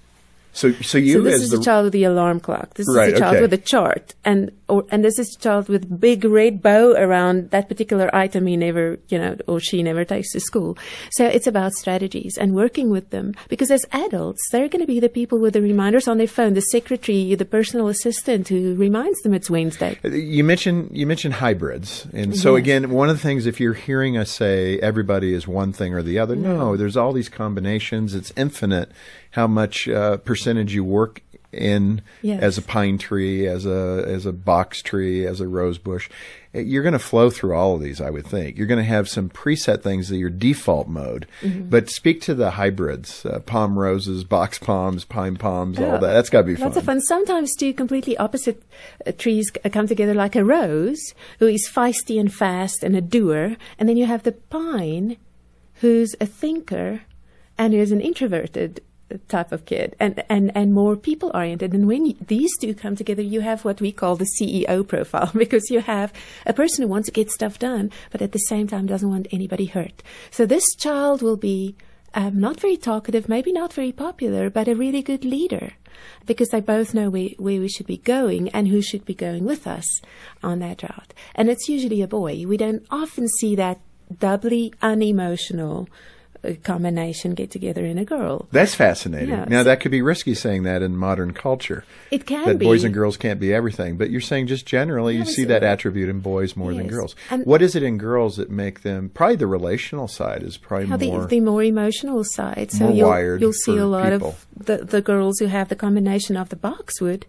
So, 0.57 0.71
so 0.81 0.97
you 0.97 1.13
so 1.13 1.21
this 1.21 1.39
is 1.39 1.51
the 1.51 1.59
a 1.59 1.63
child 1.63 1.83
with 1.83 1.93
the 1.93 2.05
alarm 2.05 2.39
clock. 2.39 2.73
This 2.73 2.87
right, 2.95 3.09
is 3.09 3.13
a 3.13 3.19
child 3.19 3.35
okay. 3.35 3.41
with 3.41 3.53
a 3.53 3.59
chart, 3.59 4.15
and 4.25 4.51
or 4.67 4.85
and 4.89 5.03
this 5.03 5.19
is 5.19 5.35
a 5.35 5.39
child 5.39 5.69
with 5.69 5.99
big 5.99 6.25
red 6.25 6.63
bow 6.63 6.93
around 6.93 7.51
that 7.51 7.67
particular 7.69 8.09
item 8.15 8.47
he 8.47 8.57
never, 8.57 8.97
you 9.09 9.19
know, 9.19 9.37
or 9.45 9.59
she 9.59 9.83
never 9.83 10.03
takes 10.03 10.31
to 10.31 10.39
school. 10.39 10.75
So 11.11 11.27
it's 11.27 11.45
about 11.45 11.73
strategies 11.73 12.39
and 12.39 12.55
working 12.55 12.89
with 12.89 13.11
them 13.11 13.35
because 13.49 13.69
as 13.69 13.85
adults, 13.91 14.41
they're 14.51 14.67
going 14.67 14.81
to 14.81 14.87
be 14.87 14.99
the 14.99 15.09
people 15.09 15.37
with 15.37 15.53
the 15.53 15.61
reminders 15.61 16.07
on 16.07 16.17
their 16.17 16.25
phone, 16.25 16.55
the 16.55 16.61
secretary, 16.61 17.35
the 17.35 17.45
personal 17.45 17.87
assistant 17.87 18.47
who 18.47 18.73
reminds 18.73 19.21
them 19.21 19.35
it's 19.35 19.51
Wednesday. 19.51 19.99
Uh, 20.03 20.09
you 20.09 20.43
mentioned 20.43 20.89
you 20.91 21.05
mentioned 21.05 21.35
hybrids, 21.35 22.07
and 22.13 22.35
so 22.35 22.55
yes. 22.55 22.63
again, 22.63 22.89
one 22.89 23.09
of 23.09 23.15
the 23.15 23.21
things 23.21 23.45
if 23.45 23.59
you're 23.59 23.75
hearing 23.75 24.17
us 24.17 24.31
say 24.31 24.79
everybody 24.79 25.35
is 25.35 25.47
one 25.47 25.71
thing 25.71 25.93
or 25.93 26.01
the 26.01 26.17
other, 26.17 26.35
no, 26.35 26.57
no 26.57 26.77
there's 26.77 26.97
all 26.97 27.13
these 27.13 27.29
combinations. 27.29 28.15
It's 28.15 28.33
infinite 28.35 28.91
how 29.37 29.45
much 29.45 29.87
uh, 29.87 30.17
percentage 30.48 30.74
you 30.74 30.84
work 30.84 31.22
in 31.51 32.01
yes. 32.22 32.42
as 32.42 32.58
a 32.58 32.62
pine 32.62 32.98
tree, 32.98 33.48
as 33.48 33.66
a 33.66 34.04
as 34.08 34.25
a 34.25 34.34
box 34.34 34.82
tree, 34.82 35.25
as 35.25 35.42
a 35.42 35.48
rose 35.48 35.77
bush. 35.77 36.10
Eh, 36.53 36.60
you're 36.60 36.83
going 36.83 36.94
to 36.94 37.00
flow 37.00 37.29
through 37.29 37.55
all 37.55 37.75
of 37.75 37.81
these, 37.81 38.00
I 38.00 38.10
would 38.10 38.25
think. 38.25 38.57
You're 38.57 38.68
going 38.68 38.83
to 38.83 38.90
have 38.90 39.10
some 39.10 39.29
preset 39.29 39.81
things 39.81 40.10
that 40.10 40.18
your 40.18 40.29
default 40.29 40.88
mode. 40.88 41.27
Mm-hmm. 41.42 41.70
But 41.70 41.90
speak 41.90 42.22
to 42.22 42.36
the 42.36 42.51
hybrids: 42.51 43.25
uh, 43.25 43.40
palm 43.40 43.77
roses, 43.77 44.24
box 44.24 44.57
palms, 44.60 45.03
pine 45.03 45.36
palms, 45.36 45.79
all 45.79 46.00
that. 46.00 46.01
That's 46.01 46.29
got 46.29 46.42
to 46.42 46.48
be 46.48 46.55
fun. 46.55 46.68
Lots 46.68 46.77
of 46.77 46.83
fun. 46.83 47.01
Sometimes 47.01 47.55
two 47.55 47.74
completely 47.74 48.18
opposite 48.18 48.64
uh, 49.05 49.12
trees 49.12 49.51
come 49.72 49.88
together, 49.88 50.14
like 50.14 50.36
a 50.36 50.46
rose, 50.46 51.14
who 51.40 51.48
is 51.48 51.70
feisty 51.70 52.20
and 52.20 52.33
fast 52.33 52.83
and 52.83 52.96
a 52.96 53.01
doer, 53.01 53.57
and 53.77 53.90
then 53.90 53.98
you 53.98 54.05
have 54.05 54.24
the 54.24 54.33
pine, 54.33 55.18
who's 55.75 56.16
a 56.22 56.25
thinker 56.25 57.01
and 57.57 57.74
who's 57.74 57.92
an 57.92 58.01
introverted 58.01 58.81
type 59.27 59.51
of 59.51 59.65
kid 59.65 59.96
and, 60.00 60.24
and, 60.29 60.51
and 60.55 60.74
more 60.74 60.96
people 60.96 61.31
oriented. 61.33 61.74
And 61.74 61.87
when 61.87 62.05
you, 62.05 62.15
these 62.27 62.51
two 62.59 62.74
come 62.74 62.96
together, 62.96 63.22
you 63.22 63.41
have 63.41 63.63
what 63.63 63.81
we 63.81 63.91
call 63.91 64.15
the 64.15 64.27
CEO 64.39 64.87
profile 64.87 65.31
because 65.37 65.70
you 65.70 65.79
have 65.81 66.13
a 66.46 66.53
person 66.53 66.83
who 66.83 66.89
wants 66.89 67.07
to 67.07 67.11
get 67.11 67.31
stuff 67.31 67.59
done, 67.59 67.91
but 68.11 68.22
at 68.22 68.31
the 68.31 68.39
same 68.39 68.67
time 68.67 68.85
doesn't 68.85 69.09
want 69.09 69.27
anybody 69.31 69.65
hurt. 69.65 70.03
So 70.31 70.46
this 70.46 70.65
child 70.75 71.22
will 71.22 71.37
be 71.37 71.75
um, 72.13 72.39
not 72.39 72.59
very 72.59 72.77
talkative, 72.77 73.29
maybe 73.29 73.51
not 73.51 73.74
very 73.74 73.91
popular, 73.91 74.50
but 74.50 74.67
a 74.67 74.75
really 74.75 75.01
good 75.01 75.24
leader 75.24 75.74
because 76.25 76.50
they 76.50 76.61
both 76.61 76.93
know 76.93 77.09
where, 77.09 77.29
where 77.37 77.59
we 77.59 77.70
should 77.70 77.87
be 77.87 77.98
going 77.98 78.50
and 78.50 78.67
who 78.67 78.81
should 78.81 79.05
be 79.05 79.13
going 79.13 79.46
with 79.46 79.67
us 79.67 80.01
on 80.43 80.59
that 80.59 80.83
route. 80.83 81.13
And 81.35 81.50
it's 81.50 81.70
usually 81.70 82.01
a 82.01 82.07
boy. 82.07 82.46
We 82.46 82.57
don't 82.57 82.85
often 82.91 83.27
see 83.27 83.55
that 83.55 83.79
doubly 84.20 84.74
unemotional 84.81 85.89
a 86.43 86.55
combination 86.55 87.33
get 87.33 87.51
together 87.51 87.85
in 87.85 87.97
a 87.97 88.05
girl. 88.05 88.47
That's 88.51 88.75
fascinating. 88.75 89.29
Yeah, 89.29 89.45
now 89.45 89.63
that 89.63 89.79
could 89.79 89.91
be 89.91 90.01
risky 90.01 90.33
saying 90.33 90.63
that 90.63 90.81
in 90.81 90.95
modern 90.97 91.33
culture. 91.33 91.83
It 92.11 92.25
can 92.25 92.45
that 92.47 92.59
be. 92.59 92.65
boys 92.65 92.83
and 92.83 92.93
girls 92.93 93.17
can't 93.17 93.39
be 93.39 93.53
everything, 93.53 93.97
but 93.97 94.09
you're 94.09 94.21
saying 94.21 94.47
just 94.47 94.65
generally 94.65 95.13
Yeah, 95.13 95.19
you 95.19 95.25
see 95.25 95.43
that 95.45 95.63
attribute 95.63 96.09
in 96.09 96.19
boys 96.19 96.55
more 96.55 96.73
than 96.73 96.87
girls. 96.87 97.15
And- 97.29 97.45
what 97.45 97.61
is 97.61 97.75
it 97.75 97.83
in 97.83 97.97
girls 97.97 98.37
that 98.37 98.50
make 98.50 98.81
them 98.81 99.09
probably 99.09 99.35
the 99.37 99.47
relational 99.47 100.07
side 100.07 100.43
is 100.43 100.57
probably 100.57 101.09
more 101.09 101.21
the, 101.21 101.27
the 101.27 101.39
more 101.39 101.63
emotional 101.63 102.23
side. 102.23 102.71
So 102.71 102.85
more 102.85 102.93
you'll, 102.93 103.09
wired 103.09 103.41
you'll 103.41 103.53
see 103.53 103.77
a 103.77 103.85
lot 103.85 104.11
people. 104.11 104.29
of 104.29 104.65
the, 104.65 104.77
the 104.77 105.01
girls 105.01 105.39
who 105.39 105.45
have 105.47 105.69
the 105.69 105.75
combination 105.75 106.37
of 106.37 106.50
the 106.50 106.55
boxwood, 106.55 107.25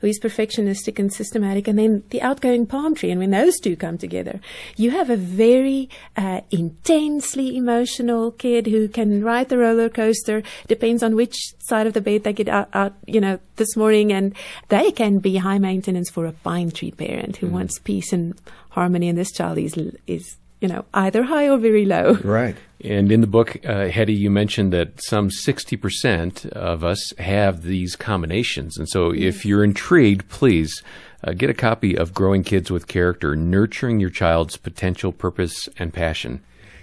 who 0.00 0.06
is 0.06 0.20
perfectionistic 0.20 0.98
and 0.98 1.12
systematic, 1.12 1.68
and 1.68 1.78
then 1.78 2.02
the 2.10 2.22
outgoing 2.22 2.66
palm 2.66 2.94
tree. 2.94 3.10
And 3.10 3.20
when 3.20 3.30
those 3.30 3.58
two 3.58 3.76
come 3.76 3.98
together, 3.98 4.40
you 4.76 4.90
have 4.92 5.10
a 5.10 5.16
very 5.16 5.88
uh, 6.16 6.40
intensely 6.50 7.56
emotional 7.56 8.30
kid 8.32 8.66
who 8.66 8.88
can 8.88 9.22
ride 9.22 9.48
the 9.48 9.58
roller 9.58 9.88
coaster. 9.88 10.42
Depends 10.66 11.02
on 11.02 11.16
which 11.16 11.36
side 11.58 11.86
of 11.86 11.94
the 11.94 12.00
bed 12.00 12.24
they 12.24 12.32
get 12.32 12.48
out, 12.48 12.68
out 12.72 12.94
you 13.06 13.20
know, 13.20 13.38
this 13.56 13.76
morning, 13.76 14.12
and 14.12 14.34
they 14.68 14.90
can 14.92 15.18
be 15.18 15.36
high 15.36 15.58
maintenance 15.58 16.10
for 16.10 16.26
a 16.26 16.32
pine 16.32 16.70
tree 16.70 16.90
parent 16.92 17.36
who 17.36 17.48
wants 17.48 17.78
peace 17.78 18.12
and 18.12 18.34
harmony. 18.70 19.08
And 19.08 19.18
this 19.18 19.32
child 19.32 19.58
is 19.58 19.76
is 20.06 20.36
you 20.60 20.68
know 20.68 20.84
either 20.94 21.24
high 21.24 21.48
or 21.48 21.58
very 21.58 21.84
low. 21.84 22.14
right. 22.24 22.56
And 22.80 23.10
in 23.10 23.20
the 23.20 23.26
book, 23.26 23.58
uh, 23.66 23.88
Hettie, 23.88 24.14
you 24.14 24.30
mentioned 24.30 24.72
that 24.72 25.02
some 25.02 25.30
60% 25.30 26.46
of 26.50 26.84
us 26.84 27.12
have 27.18 27.62
these 27.62 27.96
combinations. 27.96 28.78
And 28.78 28.88
so 28.88 29.12
if 29.12 29.44
you're 29.44 29.64
intrigued, 29.64 30.28
please 30.28 30.82
uh, 31.24 31.32
get 31.32 31.50
a 31.50 31.54
copy 31.54 31.96
of 31.96 32.14
Growing 32.14 32.44
Kids 32.44 32.70
with 32.70 32.86
Character, 32.86 33.34
Nurturing 33.34 33.98
Your 33.98 34.10
Child's 34.10 34.56
Potential, 34.56 35.10
Purpose, 35.10 35.68
and 35.76 35.92
Passion. 35.92 36.40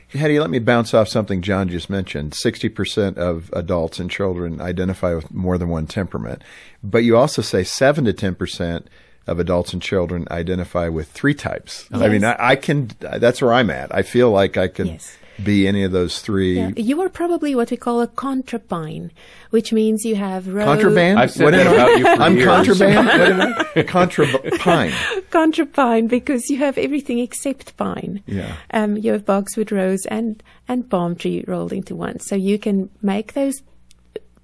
Hettie, 0.10 0.40
let 0.40 0.50
me 0.50 0.60
bounce 0.60 0.94
off 0.94 1.08
something 1.08 1.42
John 1.42 1.70
just 1.70 1.90
mentioned. 1.90 2.34
60% 2.34 3.18
of 3.18 3.50
adults 3.54 4.00
and 4.00 4.12
children 4.12 4.62
identify 4.62 5.14
with 5.14 5.34
more 5.34 5.58
than 5.58 5.70
one 5.70 5.88
temperament. 5.88 6.44
But 6.84 7.00
you 7.00 7.18
also 7.18 7.42
say 7.42 7.64
7 7.64 8.06
to 8.06 8.14
10% 8.14 8.86
of 9.28 9.40
adults 9.40 9.74
and 9.74 9.82
children 9.82 10.28
identify 10.30 10.90
with 10.90 11.10
three 11.10 11.34
types. 11.34 11.88
I 11.92 12.10
mean, 12.10 12.24
I, 12.24 12.36
I 12.38 12.56
can, 12.56 12.92
that's 13.00 13.42
where 13.42 13.54
I'm 13.54 13.70
at. 13.70 13.94
I 13.96 14.04
feel 14.04 14.30
like 14.30 14.58
I 14.58 14.68
could 14.68 14.88
Yes. 14.88 15.18
Be 15.44 15.68
any 15.68 15.84
of 15.84 15.92
those 15.92 16.20
three. 16.22 16.56
Yeah. 16.58 16.72
You 16.76 17.02
are 17.02 17.10
probably 17.10 17.56
what 17.56 17.72
we 17.72 17.78
call 17.78 18.02
a 18.02 18.08
contrapine, 18.08 19.12
which 19.50 19.74
means 19.74 20.06
you 20.06 20.16
have 20.16 20.48
row 20.48 20.66
Contraband? 20.66 21.20
I've 21.20 21.32
said 21.32 21.44
What 21.44 21.52
that 21.52 21.68
am 21.68 21.74
about 21.74 21.98
you 21.98 22.04
for 22.16 22.22
I'm 22.22 22.36
years. 22.38 22.46
contraband? 22.48 23.08
What 23.08 23.22
am 23.22 23.42
I? 23.42 23.84
Contrapine. 23.84 24.92
contrapine 25.30 26.08
because 26.08 26.50
you 26.50 26.58
have 26.58 26.78
everything 26.78 27.20
except 27.20 27.76
pine. 27.78 28.24
Yeah. 28.28 28.56
Um, 28.72 28.98
you 28.98 29.12
have 29.12 29.26
boxwood 29.26 29.72
rose 29.72 30.06
and 30.08 30.42
and 30.68 30.90
palm 30.90 31.16
tree 31.16 31.44
rolled 31.48 31.74
into 31.74 31.96
one, 31.96 32.20
so 32.20 32.36
you 32.36 32.58
can 32.58 32.90
make 33.02 33.34
those 33.34 33.62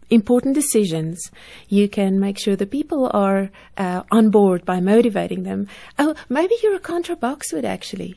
important 0.10 0.54
decisions. 0.56 1.32
You 1.70 1.88
can 1.88 2.20
make 2.20 2.38
sure 2.38 2.56
the 2.58 2.66
people 2.66 3.10
are 3.14 3.50
uh, 3.78 4.04
on 4.12 4.30
board 4.30 4.66
by 4.66 4.82
motivating 4.82 5.44
them. 5.44 5.68
Oh, 5.98 6.16
maybe 6.28 6.54
you're 6.62 6.76
a 6.76 6.80
contra 6.80 7.16
boxwood 7.16 7.64
actually. 7.66 8.16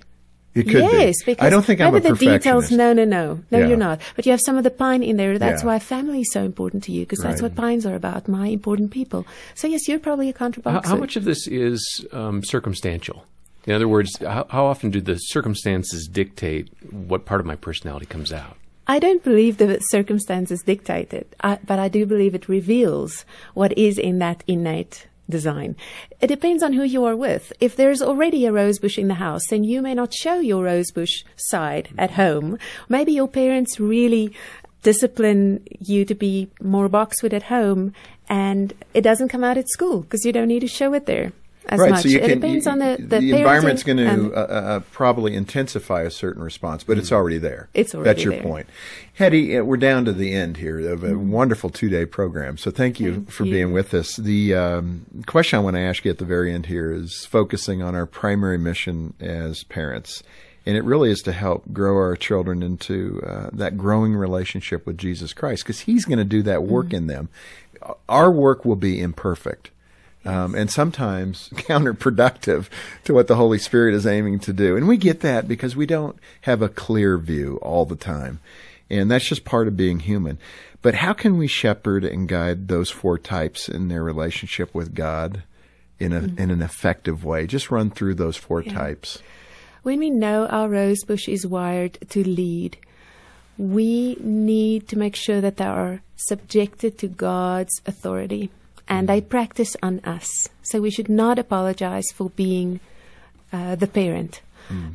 It 0.55 0.65
could 0.65 0.83
yes, 0.83 1.23
be. 1.25 1.33
because 1.33 1.45
I 1.45 1.51
don't 1.51 1.65
think 1.65 1.81
I'm 1.81 1.95
a 1.95 2.01
the 2.01 2.15
details. 2.15 2.71
No, 2.71 2.93
no, 2.93 3.05
no, 3.05 3.41
no. 3.51 3.59
Yeah. 3.59 3.67
You're 3.67 3.77
not. 3.77 4.01
But 4.15 4.25
you 4.25 4.31
have 4.31 4.41
some 4.41 4.57
of 4.57 4.63
the 4.63 4.71
pine 4.71 5.03
in 5.03 5.17
there. 5.17 5.37
That's 5.39 5.63
Yeah. 5.63 5.67
why 5.67 5.79
family 5.81 6.21
is 6.21 6.33
so 6.33 6.45
important 6.45 6.85
to 6.85 6.93
you 6.93 7.01
because 7.01 7.19
that's 7.19 7.43
what 7.43 7.57
pines 7.57 7.85
are 7.85 7.95
about. 7.95 8.29
My 8.29 8.47
important 8.49 8.93
people. 8.93 9.27
So 9.55 9.67
yes, 9.67 9.89
you're 9.89 9.99
probably 9.99 10.29
a 10.29 10.33
contra 10.33 10.63
How, 10.71 10.83
how 10.85 10.97
much 10.97 11.17
of 11.17 11.25
this 11.25 11.49
is 11.49 12.07
um, 12.13 12.45
circumstantial? 12.45 13.25
In 13.67 13.73
other 13.73 13.89
words, 13.89 14.17
how, 14.19 14.47
how 14.51 14.67
often 14.67 14.91
do 14.91 15.01
the 15.01 15.17
circumstances 15.17 16.07
dictate 16.07 16.69
what 16.91 17.25
part 17.25 17.41
of 17.41 17.47
my 17.47 17.57
personality 17.57 18.07
comes 18.07 18.33
out? 18.33 18.57
I 18.87 18.99
don't 18.99 19.25
believe 19.25 19.57
the 19.57 19.79
circumstances 19.81 20.63
dictate 20.63 21.15
it, 21.15 21.35
I, 21.41 21.59
but 21.67 21.79
I 21.79 21.89
do 21.89 22.05
believe 22.05 22.35
it 22.35 22.49
reveals 22.49 23.25
what 23.55 23.77
is 23.79 23.99
in 23.99 24.19
that 24.19 24.45
innate 24.47 25.07
design. 25.29 25.77
It 26.21 26.27
depends 26.27 26.63
on 26.63 26.73
who 26.73 26.83
you 26.83 27.05
are 27.05 27.17
with. 27.17 27.53
If 27.61 27.77
there's 27.77 28.03
already 28.03 28.47
a 28.47 28.53
rose 28.53 28.79
bush 28.79 28.99
in 28.99 29.09
the 29.09 29.15
house, 29.15 29.43
then 29.49 29.65
you 29.65 29.83
may 29.83 29.95
not 29.95 30.13
show 30.13 30.41
your 30.41 30.65
rose 30.65 30.91
bush 30.91 31.25
side 31.37 31.89
at 31.97 32.13
home. 32.13 32.59
Maybe 32.89 33.13
your 33.13 33.29
parents 33.29 33.81
really 33.81 34.35
discipline 34.83 35.67
you 35.81 36.05
to 36.05 36.15
be 36.15 36.51
more 36.61 36.89
boxwood 36.89 37.33
at 37.33 37.45
home 37.45 37.93
and 38.29 38.75
it 38.93 39.01
doesn't 39.01 39.29
come 39.29 39.43
out 39.43 39.59
at 39.59 39.69
school 39.69 40.03
because 40.03 40.25
you 40.25 40.33
don't 40.33 40.49
need 40.49 40.61
to 40.61 40.69
show 40.69 40.93
it 40.93 41.07
there 41.07 41.33
as 41.67 41.81
right, 41.81 41.91
much. 41.93 42.03
so 42.03 42.09
you 42.09 42.19
it 42.19 42.29
can, 42.29 42.41
depends 42.41 42.67
you, 42.67 42.73
on 42.73 42.79
the 42.79 42.97
the, 42.99 43.21
the 43.21 43.37
environment's 43.37 43.83
going 43.83 43.97
to 43.97 44.07
and- 44.07 44.33
uh, 44.33 44.37
uh, 44.37 44.81
probably 44.93 45.35
intensify 45.35 46.03
a 46.03 46.11
certain 46.11 46.43
response, 46.43 46.85
but 46.85 46.99
it's 46.99 47.13
already 47.13 47.39
there. 47.39 47.69
It's 47.75 47.95
already 47.95 48.05
there 48.05 48.15
That's 48.15 48.25
your 48.25 48.35
there. 48.35 48.43
point. 48.43 48.67
Hettie, 49.15 49.57
uh, 49.57 49.63
we're 49.63 49.77
down 49.77 50.05
to 50.07 50.13
the 50.13 50.33
end 50.33 50.57
here 50.59 50.81
of 50.91 51.05
a 51.05 51.17
wonderful 51.19 51.71
two-day 51.71 52.07
program. 52.07 52.59
So 52.59 52.71
thank 52.71 53.01
you 53.01 53.13
Thank 53.15 53.31
for 53.31 53.45
you. 53.45 53.53
being 53.53 53.73
with 53.73 53.95
us. 53.95 54.17
The 54.17 54.55
um, 54.55 55.07
question 55.27 55.59
I 55.59 55.63
want 55.63 55.77
to 55.77 55.81
ask 55.81 56.05
you 56.05 56.11
at 56.11 56.19
the 56.19 56.25
very 56.25 56.53
end 56.53 56.67
here 56.67 56.93
is 56.93 57.25
focusing 57.25 57.83
on 57.83 57.95
our 57.95 58.07
primary 58.07 58.59
mission 58.59 59.15
as 59.21 59.65
parents. 59.65 60.23
And 60.67 60.77
it 60.77 60.85
really 60.85 61.11
is 61.11 61.21
to 61.23 61.33
help 61.33 61.71
grow 61.73 61.95
our 61.97 62.17
children 62.17 62.63
into 62.63 63.23
uh, 63.27 63.51
that 63.53 63.77
growing 63.77 64.15
relationship 64.15 64.87
with 64.87 64.97
Jesus 64.97 65.33
Christ 65.35 65.63
because 65.63 65.81
He's 65.81 66.07
going 66.07 66.19
to 66.19 66.25
do 66.25 66.43
that 66.43 66.63
work 66.63 66.93
in 66.93 67.07
them. 67.07 67.29
Our 68.09 68.31
work 68.31 68.65
will 68.65 68.77
be 68.77 69.01
imperfect 69.01 69.71
um, 70.25 70.55
and 70.55 70.71
sometimes 70.71 71.49
counterproductive 71.55 72.69
to 73.05 73.15
what 73.15 73.27
the 73.27 73.37
Holy 73.37 73.59
Spirit 73.59 73.95
is 73.95 74.07
aiming 74.07 74.41
to 74.41 74.53
do. 74.53 74.77
And 74.77 74.89
we 74.89 74.97
get 74.97 75.21
that 75.21 75.47
because 75.49 75.77
we 75.77 75.87
don't 75.87 76.19
have 76.43 76.63
a 76.63 76.69
clear 76.69 77.19
view 77.19 77.59
all 77.63 77.85
the 77.85 77.97
time. 77.97 78.41
And 78.91 79.11
that's 79.11 79.29
just 79.29 79.45
part 79.45 79.69
of 79.69 79.77
being 79.77 80.01
human. 80.01 80.39
But 80.83 80.97
how 80.97 81.15
can 81.15 81.39
we 81.39 81.47
shepherd 81.47 82.05
and 82.05 82.29
guide 82.29 82.69
those 82.69 82.91
four 82.91 83.19
types 83.19 83.69
in 83.69 83.89
their 83.89 84.03
relationship 84.03 84.75
with 84.75 84.95
God 84.95 85.43
in 85.99 86.13
a 86.13 86.25
in 86.41 86.51
an 86.51 86.61
effective 86.61 87.25
way? 87.25 87.47
Just 87.47 87.71
run 87.71 87.91
through 87.91 88.17
those 88.17 88.37
four 88.37 88.63
types. 88.63 89.23
When 89.83 89.99
we 89.99 90.11
know 90.11 90.47
our 90.47 90.69
rose 90.69 91.03
bush 91.05 91.27
is 91.27 91.47
wired 91.47 91.99
to 92.11 92.29
lead, 92.29 92.77
we 93.57 94.17
need 94.21 94.87
to 94.89 94.99
make 94.99 95.17
sure 95.17 95.41
that 95.41 95.57
they 95.57 95.65
are 95.65 96.03
subjected 96.17 96.99
to 96.99 97.09
God's 97.09 97.81
authority 97.87 98.51
and 98.89 99.09
they 99.09 99.21
practice 99.21 99.77
on 99.83 100.01
us. 100.05 100.49
So 100.63 100.81
we 100.81 100.91
should 100.91 101.09
not 101.09 101.39
apologize 101.39 102.07
for 102.15 102.31
being 102.31 102.81
uh, 103.53 103.75
the 103.77 103.87
parent 103.87 104.41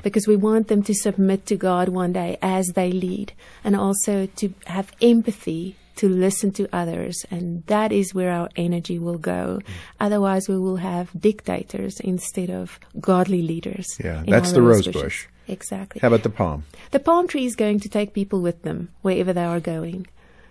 because 0.01 0.27
we 0.27 0.35
want 0.35 0.67
them 0.67 0.81
to 0.81 0.95
submit 0.95 1.45
to 1.45 1.55
God 1.55 1.89
one 1.89 2.11
day 2.11 2.37
as 2.41 2.65
they 2.69 2.91
lead 2.91 3.33
and 3.63 3.75
also 3.75 4.25
to 4.25 4.51
have 4.65 4.91
empathy 4.99 5.75
to 5.97 6.09
listen 6.09 6.51
to 6.53 6.67
others 6.73 7.23
and 7.29 7.63
that 7.67 7.91
is 7.91 8.11
where 8.13 8.31
our 8.31 8.49
energy 8.55 8.97
will 8.97 9.19
go 9.19 9.59
otherwise 9.99 10.47
we 10.49 10.57
will 10.57 10.77
have 10.77 11.11
dictators 11.19 11.99
instead 11.99 12.49
of 12.49 12.79
godly 12.99 13.43
leaders 13.43 13.85
Yeah, 14.03 14.23
that's 14.25 14.53
the 14.53 14.61
rose 14.63 14.87
bushes. 14.87 15.01
bush. 15.03 15.27
exactly 15.47 15.99
How 16.01 16.07
about 16.07 16.23
the 16.23 16.31
palm? 16.31 16.63
the 16.89 16.99
palm 16.99 17.27
tree 17.27 17.45
is 17.45 17.55
going 17.55 17.79
to 17.81 17.89
take 17.89 18.13
people 18.13 18.41
with 18.41 18.63
them 18.63 18.89
wherever 19.03 19.33
they 19.33 19.43
are 19.45 19.59
going. 19.59 20.07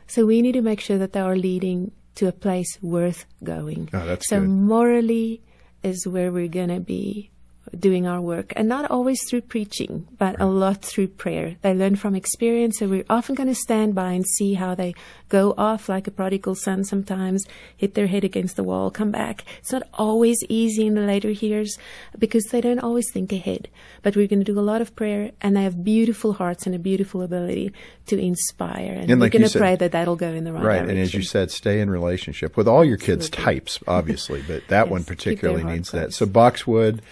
So 0.06 0.24
we 0.26 0.42
need 0.42 0.52
to 0.52 0.62
make 0.62 0.80
sure 0.80 0.98
that 0.98 1.12
they 1.12 1.20
are 1.20 1.34
leading 1.36 1.90
to 2.18 2.26
a 2.26 2.32
place 2.32 2.78
worth 2.82 3.26
going. 3.42 3.88
Oh, 3.92 4.16
so 4.20 4.40
good. 4.40 4.48
morally 4.48 5.40
is 5.82 6.06
where 6.06 6.32
we're 6.32 6.48
going 6.48 6.68
to 6.68 6.80
be 6.80 7.30
doing 7.78 8.06
our 8.06 8.20
work 8.20 8.52
and 8.56 8.68
not 8.68 8.90
always 8.90 9.18
through 9.28 9.40
preaching, 9.42 10.06
but 10.18 10.40
a 10.40 10.46
lot 10.46 10.82
through 10.82 11.08
prayer. 11.08 11.56
They 11.62 11.74
learn 11.74 11.96
from 11.96 12.14
experience. 12.14 12.78
So 12.78 12.88
we're 12.88 13.04
often 13.10 13.34
going 13.34 13.48
to 13.48 13.54
stand 13.54 13.94
by 13.94 14.12
and 14.12 14.24
see 14.26 14.54
how 14.54 14.74
they 14.74 14.94
go 15.28 15.54
off 15.58 15.88
like 15.88 16.06
a 16.06 16.10
prodigal 16.10 16.54
son 16.54 16.84
sometimes, 16.84 17.44
hit 17.76 17.94
their 17.94 18.06
head 18.06 18.24
against 18.24 18.56
the 18.56 18.64
wall, 18.64 18.90
come 18.90 19.10
back. 19.10 19.44
It's 19.58 19.72
not 19.72 19.82
always 19.94 20.38
easy 20.48 20.86
in 20.86 20.94
the 20.94 21.02
later 21.02 21.30
years 21.30 21.78
because 22.18 22.44
they 22.44 22.60
don't 22.60 22.78
always 22.80 23.10
think 23.12 23.32
ahead. 23.32 23.68
But 24.02 24.16
we're 24.16 24.26
going 24.28 24.44
to 24.44 24.52
do 24.52 24.58
a 24.58 24.62
lot 24.62 24.80
of 24.80 24.94
prayer 24.96 25.32
and 25.40 25.56
they 25.56 25.62
have 25.64 25.84
beautiful 25.84 26.32
hearts 26.34 26.66
and 26.66 26.74
a 26.74 26.78
beautiful 26.78 27.22
ability 27.22 27.72
to 28.06 28.18
inspire. 28.18 28.92
And, 28.92 29.10
And 29.10 29.20
we're 29.20 29.28
going 29.28 29.46
to 29.48 29.58
pray 29.58 29.76
that 29.76 29.92
that'll 29.92 30.16
go 30.16 30.28
in 30.28 30.44
the 30.44 30.52
right, 30.52 30.62
Right, 30.64 30.72
direction. 30.76 30.90
and 30.90 30.98
as 31.00 31.14
you 31.14 31.22
said, 31.22 31.50
stay 31.50 31.80
in 31.80 31.90
relationship 31.90 32.56
with 32.56 32.66
all 32.68 32.84
your 32.84 32.96
kids' 32.96 33.26
Absolutely. 33.26 33.54
types, 33.60 33.78
obviously, 33.86 34.42
but 34.42 34.66
that 34.68 34.84
Yes, 34.86 34.90
one 34.90 35.04
particularly 35.04 35.64
needs 35.64 35.90
that. 35.90 36.14
So 36.14 36.24
boxwood, 36.26 37.02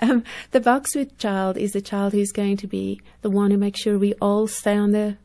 Um, 0.00 0.24
the 0.50 0.60
boxwood 0.60 1.18
child 1.18 1.56
is 1.56 1.72
the 1.72 1.80
child 1.80 2.12
who's 2.12 2.32
going 2.32 2.56
to 2.58 2.66
be 2.66 3.00
the 3.22 3.30
one 3.30 3.50
who 3.50 3.56
makes 3.56 3.80
sure 3.80 3.98
we 3.98 4.14
all 4.14 4.46
stay 4.46 4.76
on 4.76 4.92
the 4.92 5.16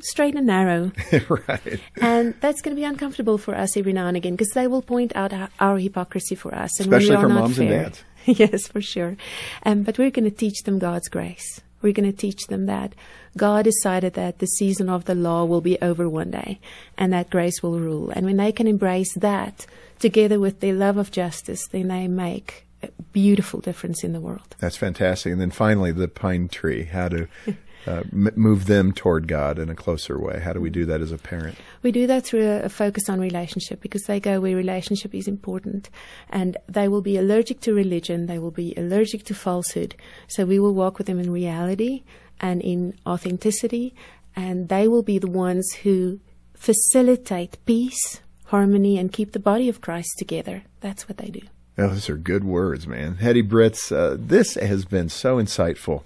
straight 0.00 0.34
and 0.34 0.46
narrow. 0.46 0.92
right? 1.28 1.80
and 2.00 2.34
that's 2.40 2.62
going 2.62 2.74
to 2.74 2.80
be 2.80 2.84
uncomfortable 2.84 3.38
for 3.38 3.54
us 3.54 3.76
every 3.76 3.92
now 3.92 4.06
and 4.06 4.16
again 4.16 4.32
because 4.34 4.50
they 4.50 4.66
will 4.66 4.82
point 4.82 5.14
out 5.14 5.32
our, 5.32 5.48
our 5.58 5.78
hypocrisy 5.78 6.34
for 6.34 6.54
us. 6.54 6.78
And 6.78 6.86
Especially 6.86 7.10
we 7.10 7.16
are 7.16 7.22
for 7.22 7.28
not 7.28 7.40
moms 7.40 7.58
and 7.58 7.68
dads. 7.68 8.04
yes, 8.24 8.68
for 8.68 8.80
sure. 8.80 9.16
Um, 9.64 9.82
but 9.82 9.98
we're 9.98 10.10
going 10.10 10.28
to 10.28 10.30
teach 10.30 10.62
them 10.64 10.78
God's 10.78 11.08
grace. 11.08 11.60
We're 11.82 11.94
going 11.94 12.10
to 12.10 12.16
teach 12.16 12.46
them 12.48 12.66
that 12.66 12.94
God 13.36 13.64
decided 13.64 14.12
that 14.14 14.38
the 14.38 14.46
season 14.46 14.90
of 14.90 15.06
the 15.06 15.14
law 15.14 15.44
will 15.44 15.62
be 15.62 15.80
over 15.80 16.08
one 16.08 16.30
day 16.30 16.60
and 16.98 17.12
that 17.12 17.30
grace 17.30 17.62
will 17.62 17.78
rule. 17.80 18.10
And 18.10 18.26
when 18.26 18.36
they 18.36 18.52
can 18.52 18.66
embrace 18.66 19.14
that 19.14 19.66
together 19.98 20.38
with 20.38 20.60
their 20.60 20.74
love 20.74 20.98
of 20.98 21.10
justice, 21.10 21.66
then 21.68 21.88
they 21.88 22.06
make 22.06 22.66
beautiful 23.12 23.60
difference 23.60 24.04
in 24.04 24.12
the 24.12 24.20
world. 24.20 24.56
That's 24.58 24.76
fantastic. 24.76 25.32
And 25.32 25.40
then 25.40 25.50
finally, 25.50 25.92
the 25.92 26.08
pine 26.08 26.48
tree. 26.48 26.84
How 26.84 27.08
to 27.08 27.28
uh, 27.86 28.02
m- 28.12 28.32
move 28.36 28.66
them 28.66 28.92
toward 28.92 29.26
God 29.26 29.58
in 29.58 29.68
a 29.68 29.74
closer 29.74 30.18
way? 30.18 30.40
How 30.40 30.52
do 30.52 30.60
we 30.60 30.70
do 30.70 30.84
that 30.86 31.00
as 31.00 31.12
a 31.12 31.18
parent? 31.18 31.56
We 31.82 31.92
do 31.92 32.06
that 32.06 32.24
through 32.24 32.46
a, 32.46 32.62
a 32.62 32.68
focus 32.68 33.08
on 33.08 33.20
relationship 33.20 33.80
because 33.80 34.04
they 34.04 34.20
go 34.20 34.40
where 34.40 34.56
relationship 34.56 35.14
is 35.14 35.28
important 35.28 35.90
and 36.28 36.56
they 36.66 36.88
will 36.88 37.02
be 37.02 37.16
allergic 37.16 37.60
to 37.60 37.74
religion, 37.74 38.26
they 38.26 38.38
will 38.38 38.50
be 38.50 38.74
allergic 38.76 39.24
to 39.24 39.34
falsehood. 39.34 39.94
So 40.28 40.44
we 40.44 40.58
will 40.58 40.74
walk 40.74 40.98
with 40.98 41.06
them 41.06 41.18
in 41.18 41.30
reality 41.30 42.02
and 42.40 42.60
in 42.62 42.94
authenticity 43.06 43.94
and 44.36 44.68
they 44.68 44.88
will 44.88 45.02
be 45.02 45.18
the 45.18 45.30
ones 45.30 45.72
who 45.82 46.20
facilitate 46.54 47.58
peace, 47.64 48.20
harmony 48.46 48.98
and 48.98 49.12
keep 49.12 49.32
the 49.32 49.38
body 49.38 49.68
of 49.68 49.80
Christ 49.80 50.14
together. 50.18 50.64
That's 50.80 51.08
what 51.08 51.18
they 51.18 51.28
do. 51.28 51.40
Oh, 51.80 51.88
those 51.88 52.10
are 52.10 52.16
good 52.16 52.44
words, 52.44 52.86
man. 52.86 53.16
Hettie 53.16 53.40
Britz, 53.40 53.90
uh, 53.90 54.16
this 54.18 54.54
has 54.54 54.84
been 54.84 55.08
so 55.08 55.38
insightful 55.38 56.02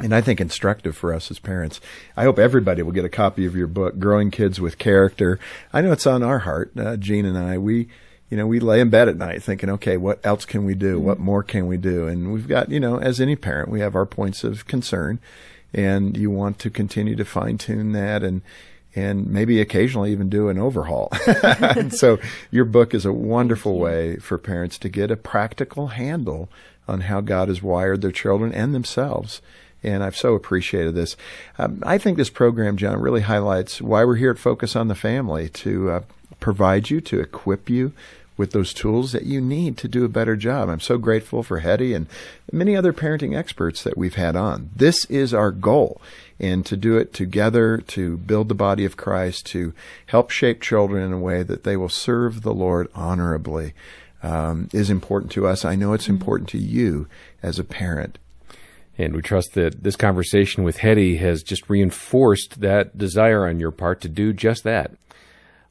and 0.00 0.14
I 0.14 0.20
think 0.20 0.40
instructive 0.40 0.96
for 0.96 1.12
us 1.12 1.30
as 1.30 1.38
parents. 1.38 1.80
I 2.16 2.24
hope 2.24 2.38
everybody 2.38 2.82
will 2.82 2.92
get 2.92 3.04
a 3.04 3.10
copy 3.10 3.46
of 3.46 3.56
your 3.56 3.66
book, 3.66 3.98
Growing 3.98 4.30
Kids 4.30 4.60
with 4.60 4.78
Character. 4.78 5.40
I 5.72 5.80
know 5.80 5.92
it's 5.92 6.06
on 6.06 6.22
our 6.22 6.40
heart, 6.40 6.70
uh, 6.78 6.96
Jean 6.96 7.24
and 7.24 7.36
I. 7.36 7.58
We, 7.58 7.88
you 8.30 8.36
know, 8.36 8.46
we 8.46 8.60
lay 8.60 8.80
in 8.80 8.90
bed 8.90 9.08
at 9.08 9.16
night 9.16 9.42
thinking, 9.42 9.70
okay, 9.70 9.96
what 9.96 10.24
else 10.24 10.44
can 10.44 10.64
we 10.64 10.74
do? 10.74 11.00
What 11.00 11.18
more 11.18 11.42
can 11.42 11.66
we 11.66 11.78
do? 11.78 12.06
And 12.06 12.32
we've 12.32 12.46
got, 12.46 12.70
you 12.70 12.78
know, 12.78 13.00
as 13.00 13.20
any 13.20 13.34
parent, 13.34 13.70
we 13.70 13.80
have 13.80 13.96
our 13.96 14.06
points 14.06 14.44
of 14.44 14.66
concern, 14.66 15.18
and 15.74 16.16
you 16.16 16.30
want 16.30 16.58
to 16.60 16.70
continue 16.70 17.16
to 17.16 17.24
fine 17.24 17.58
tune 17.58 17.92
that 17.92 18.22
and 18.22 18.42
and 18.98 19.28
maybe 19.28 19.60
occasionally 19.60 20.10
even 20.10 20.28
do 20.28 20.48
an 20.48 20.58
overhaul. 20.58 21.08
and 21.26 21.94
so 21.94 22.18
your 22.50 22.64
book 22.64 22.94
is 22.94 23.06
a 23.06 23.12
wonderful 23.12 23.78
way 23.78 24.16
for 24.16 24.38
parents 24.38 24.76
to 24.78 24.88
get 24.88 25.10
a 25.12 25.16
practical 25.16 25.88
handle 25.88 26.48
on 26.88 27.02
how 27.02 27.20
God 27.20 27.46
has 27.48 27.62
wired 27.62 28.02
their 28.02 28.10
children 28.10 28.52
and 28.52 28.74
themselves. 28.74 29.40
And 29.84 30.02
I've 30.02 30.16
so 30.16 30.34
appreciated 30.34 30.96
this. 30.96 31.16
Um, 31.58 31.80
I 31.86 31.98
think 31.98 32.16
this 32.16 32.30
program, 32.30 32.76
John, 32.76 33.00
really 33.00 33.20
highlights 33.20 33.80
why 33.80 34.04
we're 34.04 34.16
here 34.16 34.32
at 34.32 34.38
Focus 34.38 34.74
on 34.74 34.88
the 34.88 34.96
Family 34.96 35.48
to 35.50 35.90
uh, 35.90 36.00
provide 36.40 36.90
you, 36.90 37.00
to 37.02 37.20
equip 37.20 37.70
you 37.70 37.92
with 38.38 38.52
those 38.52 38.72
tools 38.72 39.12
that 39.12 39.24
you 39.24 39.40
need 39.40 39.76
to 39.76 39.88
do 39.88 40.04
a 40.04 40.08
better 40.08 40.36
job. 40.36 40.70
I'm 40.70 40.80
so 40.80 40.96
grateful 40.96 41.42
for 41.42 41.58
Hettie 41.58 41.92
and 41.92 42.06
many 42.50 42.74
other 42.74 42.92
parenting 42.94 43.36
experts 43.36 43.82
that 43.82 43.98
we've 43.98 44.14
had 44.14 44.36
on. 44.36 44.70
This 44.74 45.04
is 45.06 45.34
our 45.34 45.50
goal. 45.50 46.00
And 46.40 46.64
to 46.66 46.76
do 46.76 46.96
it 46.96 47.12
together, 47.12 47.78
to 47.78 48.16
build 48.16 48.48
the 48.48 48.54
body 48.54 48.84
of 48.84 48.96
Christ, 48.96 49.44
to 49.46 49.74
help 50.06 50.30
shape 50.30 50.62
children 50.62 51.04
in 51.04 51.12
a 51.12 51.18
way 51.18 51.42
that 51.42 51.64
they 51.64 51.76
will 51.76 51.88
serve 51.88 52.42
the 52.42 52.54
Lord 52.54 52.88
honorably, 52.94 53.74
um, 54.22 54.68
is 54.72 54.88
important 54.88 55.32
to 55.32 55.46
us. 55.46 55.64
I 55.64 55.74
know 55.74 55.92
it's 55.92 56.08
important 56.08 56.48
to 56.50 56.58
you 56.58 57.08
as 57.42 57.58
a 57.58 57.64
parent. 57.64 58.18
And 58.96 59.14
we 59.14 59.22
trust 59.22 59.54
that 59.54 59.84
this 59.84 59.96
conversation 59.96 60.64
with 60.64 60.78
Hettie 60.78 61.16
has 61.16 61.42
just 61.42 61.68
reinforced 61.68 62.60
that 62.60 62.98
desire 62.98 63.46
on 63.46 63.60
your 63.60 63.70
part 63.70 64.00
to 64.02 64.08
do 64.08 64.32
just 64.32 64.64
that. 64.64 64.92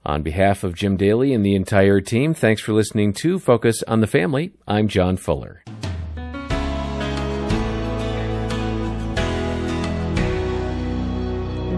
On 0.07 0.21
behalf 0.21 0.63
of 0.63 0.73
Jim 0.73 0.95
Daly 0.95 1.33
and 1.33 1.45
the 1.45 1.53
entire 1.53 1.99
team, 1.99 2.33
thanks 2.33 2.61
for 2.61 2.71
listening 2.71 3.11
to 3.15 3.39
Focus 3.39 3.83
on 3.89 3.99
the 3.99 4.07
Family. 4.07 4.53
I'm 4.65 4.87
John 4.87 5.17
Fuller. 5.17 5.65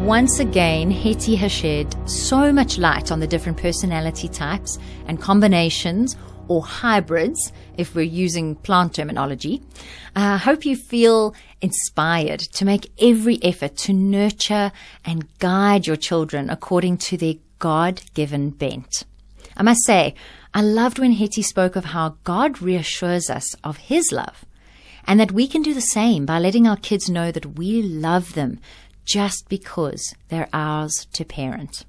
Once 0.05 0.39
again, 0.39 0.91
Hettie 0.91 1.37
has 1.37 1.51
shed 1.51 1.95
so 2.07 2.53
much 2.53 2.77
light 2.77 3.11
on 3.11 3.19
the 3.19 3.25
different 3.25 3.57
personality 3.57 4.27
types 4.27 4.77
and 5.07 5.19
combinations, 5.19 6.15
or 6.47 6.61
hybrids, 6.61 7.51
if 7.77 7.95
we're 7.95 8.03
using 8.03 8.55
plant 8.57 8.93
terminology. 8.93 9.63
I 10.15 10.35
uh, 10.35 10.37
hope 10.37 10.65
you 10.65 10.75
feel 10.75 11.33
inspired 11.61 12.41
to 12.41 12.63
make 12.63 12.91
every 13.01 13.39
effort 13.43 13.75
to 13.77 13.93
nurture 13.93 14.71
and 15.03 15.27
guide 15.39 15.87
your 15.87 15.95
children 15.95 16.51
according 16.51 16.97
to 16.97 17.17
their 17.17 17.33
God 17.59 18.01
given 18.13 18.49
bent. 18.49 19.03
I 19.55 19.63
must 19.63 19.85
say, 19.85 20.15
I 20.53 20.61
loved 20.61 20.99
when 20.99 21.11
Hettie 21.11 21.41
spoke 21.41 21.75
of 21.75 21.85
how 21.85 22.17
God 22.23 22.61
reassures 22.61 23.29
us 23.29 23.53
of 23.63 23.77
His 23.77 24.11
love 24.11 24.45
and 25.05 25.19
that 25.19 25.31
we 25.31 25.47
can 25.47 25.61
do 25.61 25.73
the 25.73 25.81
same 25.81 26.25
by 26.25 26.39
letting 26.39 26.67
our 26.67 26.77
kids 26.77 27.09
know 27.09 27.31
that 27.31 27.57
we 27.57 27.81
love 27.81 28.33
them 28.33 28.59
just 29.05 29.49
because 29.49 30.13
they're 30.29 30.49
ours 30.53 31.07
to 31.13 31.25
parent. 31.25 31.85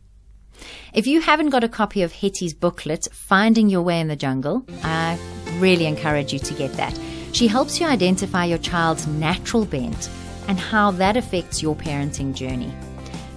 If 0.92 1.06
you 1.06 1.20
haven't 1.20 1.50
got 1.50 1.64
a 1.64 1.68
copy 1.68 2.02
of 2.02 2.12
Hettie's 2.12 2.54
booklet, 2.54 3.09
Finding 3.12 3.68
Your 3.68 3.83
Way 3.83 4.00
in 4.00 4.09
the 4.09 4.16
Jungle, 4.16 4.64
I 4.83 5.18
really 5.59 5.87
encourage 5.87 6.33
you 6.33 6.38
to 6.38 6.54
get 6.54 6.72
that. 6.74 6.98
She 7.33 7.46
helps 7.46 7.80
you 7.80 7.87
identify 7.87 8.44
your 8.44 8.59
child's 8.59 9.06
natural 9.06 9.64
bent 9.64 10.11
and 10.48 10.59
how 10.59 10.90
that 10.92 11.16
affects 11.16 11.62
your 11.62 11.76
parenting 11.76 12.35
journey. 12.35 12.72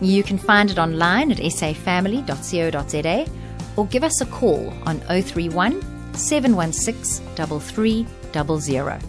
You 0.04 0.22
can 0.22 0.38
find 0.38 0.70
it 0.70 0.78
online 0.78 1.32
at 1.32 1.38
safamily.co.za 1.38 3.32
or 3.78 3.88
give 3.88 4.04
us 4.04 4.20
a 4.20 4.26
call 4.26 4.74
on 4.86 5.00
031 5.00 5.82
716 6.14 7.26
3300. 7.36 9.02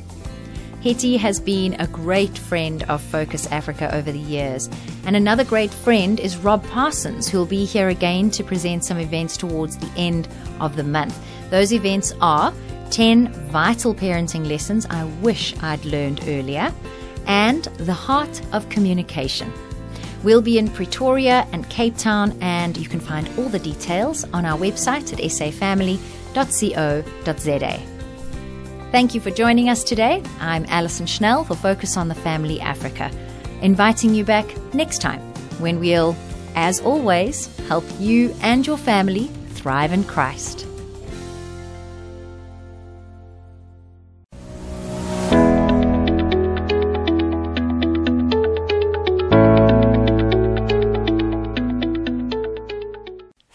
Hettie 0.84 1.16
has 1.16 1.40
been 1.40 1.74
a 1.80 1.88
great 1.88 2.38
friend 2.38 2.84
of 2.84 3.02
Focus 3.02 3.50
Africa 3.50 3.92
over 3.92 4.12
the 4.12 4.18
years. 4.20 4.70
And 5.04 5.16
another 5.16 5.42
great 5.42 5.72
friend 5.72 6.20
is 6.20 6.36
Rob 6.36 6.64
Parsons, 6.68 7.28
who 7.28 7.38
will 7.38 7.46
be 7.46 7.64
here 7.64 7.88
again 7.88 8.30
to 8.30 8.44
present 8.44 8.84
some 8.84 8.98
events 8.98 9.36
towards 9.36 9.76
the 9.76 9.90
end 9.96 10.28
of 10.60 10.76
the 10.76 10.84
month. 10.84 11.18
Those 11.50 11.72
events 11.72 12.12
are 12.20 12.54
10 12.90 13.32
vital 13.50 13.94
parenting 13.94 14.46
lessons 14.46 14.86
I 14.88 15.04
wish 15.22 15.56
I'd 15.60 15.84
learned 15.84 16.20
earlier, 16.28 16.72
and 17.26 17.64
the 17.78 17.92
heart 17.92 18.42
of 18.52 18.68
communication. 18.68 19.52
We'll 20.24 20.42
be 20.42 20.58
in 20.58 20.68
Pretoria 20.68 21.46
and 21.52 21.68
Cape 21.68 21.98
Town, 21.98 22.36
and 22.40 22.76
you 22.78 22.88
can 22.88 22.98
find 22.98 23.28
all 23.38 23.50
the 23.50 23.58
details 23.58 24.24
on 24.32 24.46
our 24.46 24.58
website 24.58 25.12
at 25.12 25.18
safamily.co.za. 25.18 26.00
Thank 28.90 29.14
you 29.14 29.20
for 29.20 29.30
joining 29.30 29.68
us 29.68 29.84
today. 29.84 30.22
I'm 30.40 30.64
Alison 30.68 31.04
Schnell 31.04 31.44
for 31.44 31.54
Focus 31.54 31.98
on 31.98 32.08
the 32.08 32.14
Family 32.14 32.58
Africa, 32.58 33.10
inviting 33.60 34.14
you 34.14 34.24
back 34.24 34.46
next 34.72 35.02
time 35.02 35.20
when 35.58 35.78
we'll, 35.78 36.16
as 36.54 36.80
always, 36.80 37.54
help 37.68 37.84
you 37.98 38.34
and 38.40 38.66
your 38.66 38.78
family 38.78 39.26
thrive 39.50 39.92
in 39.92 40.04
Christ. 40.04 40.66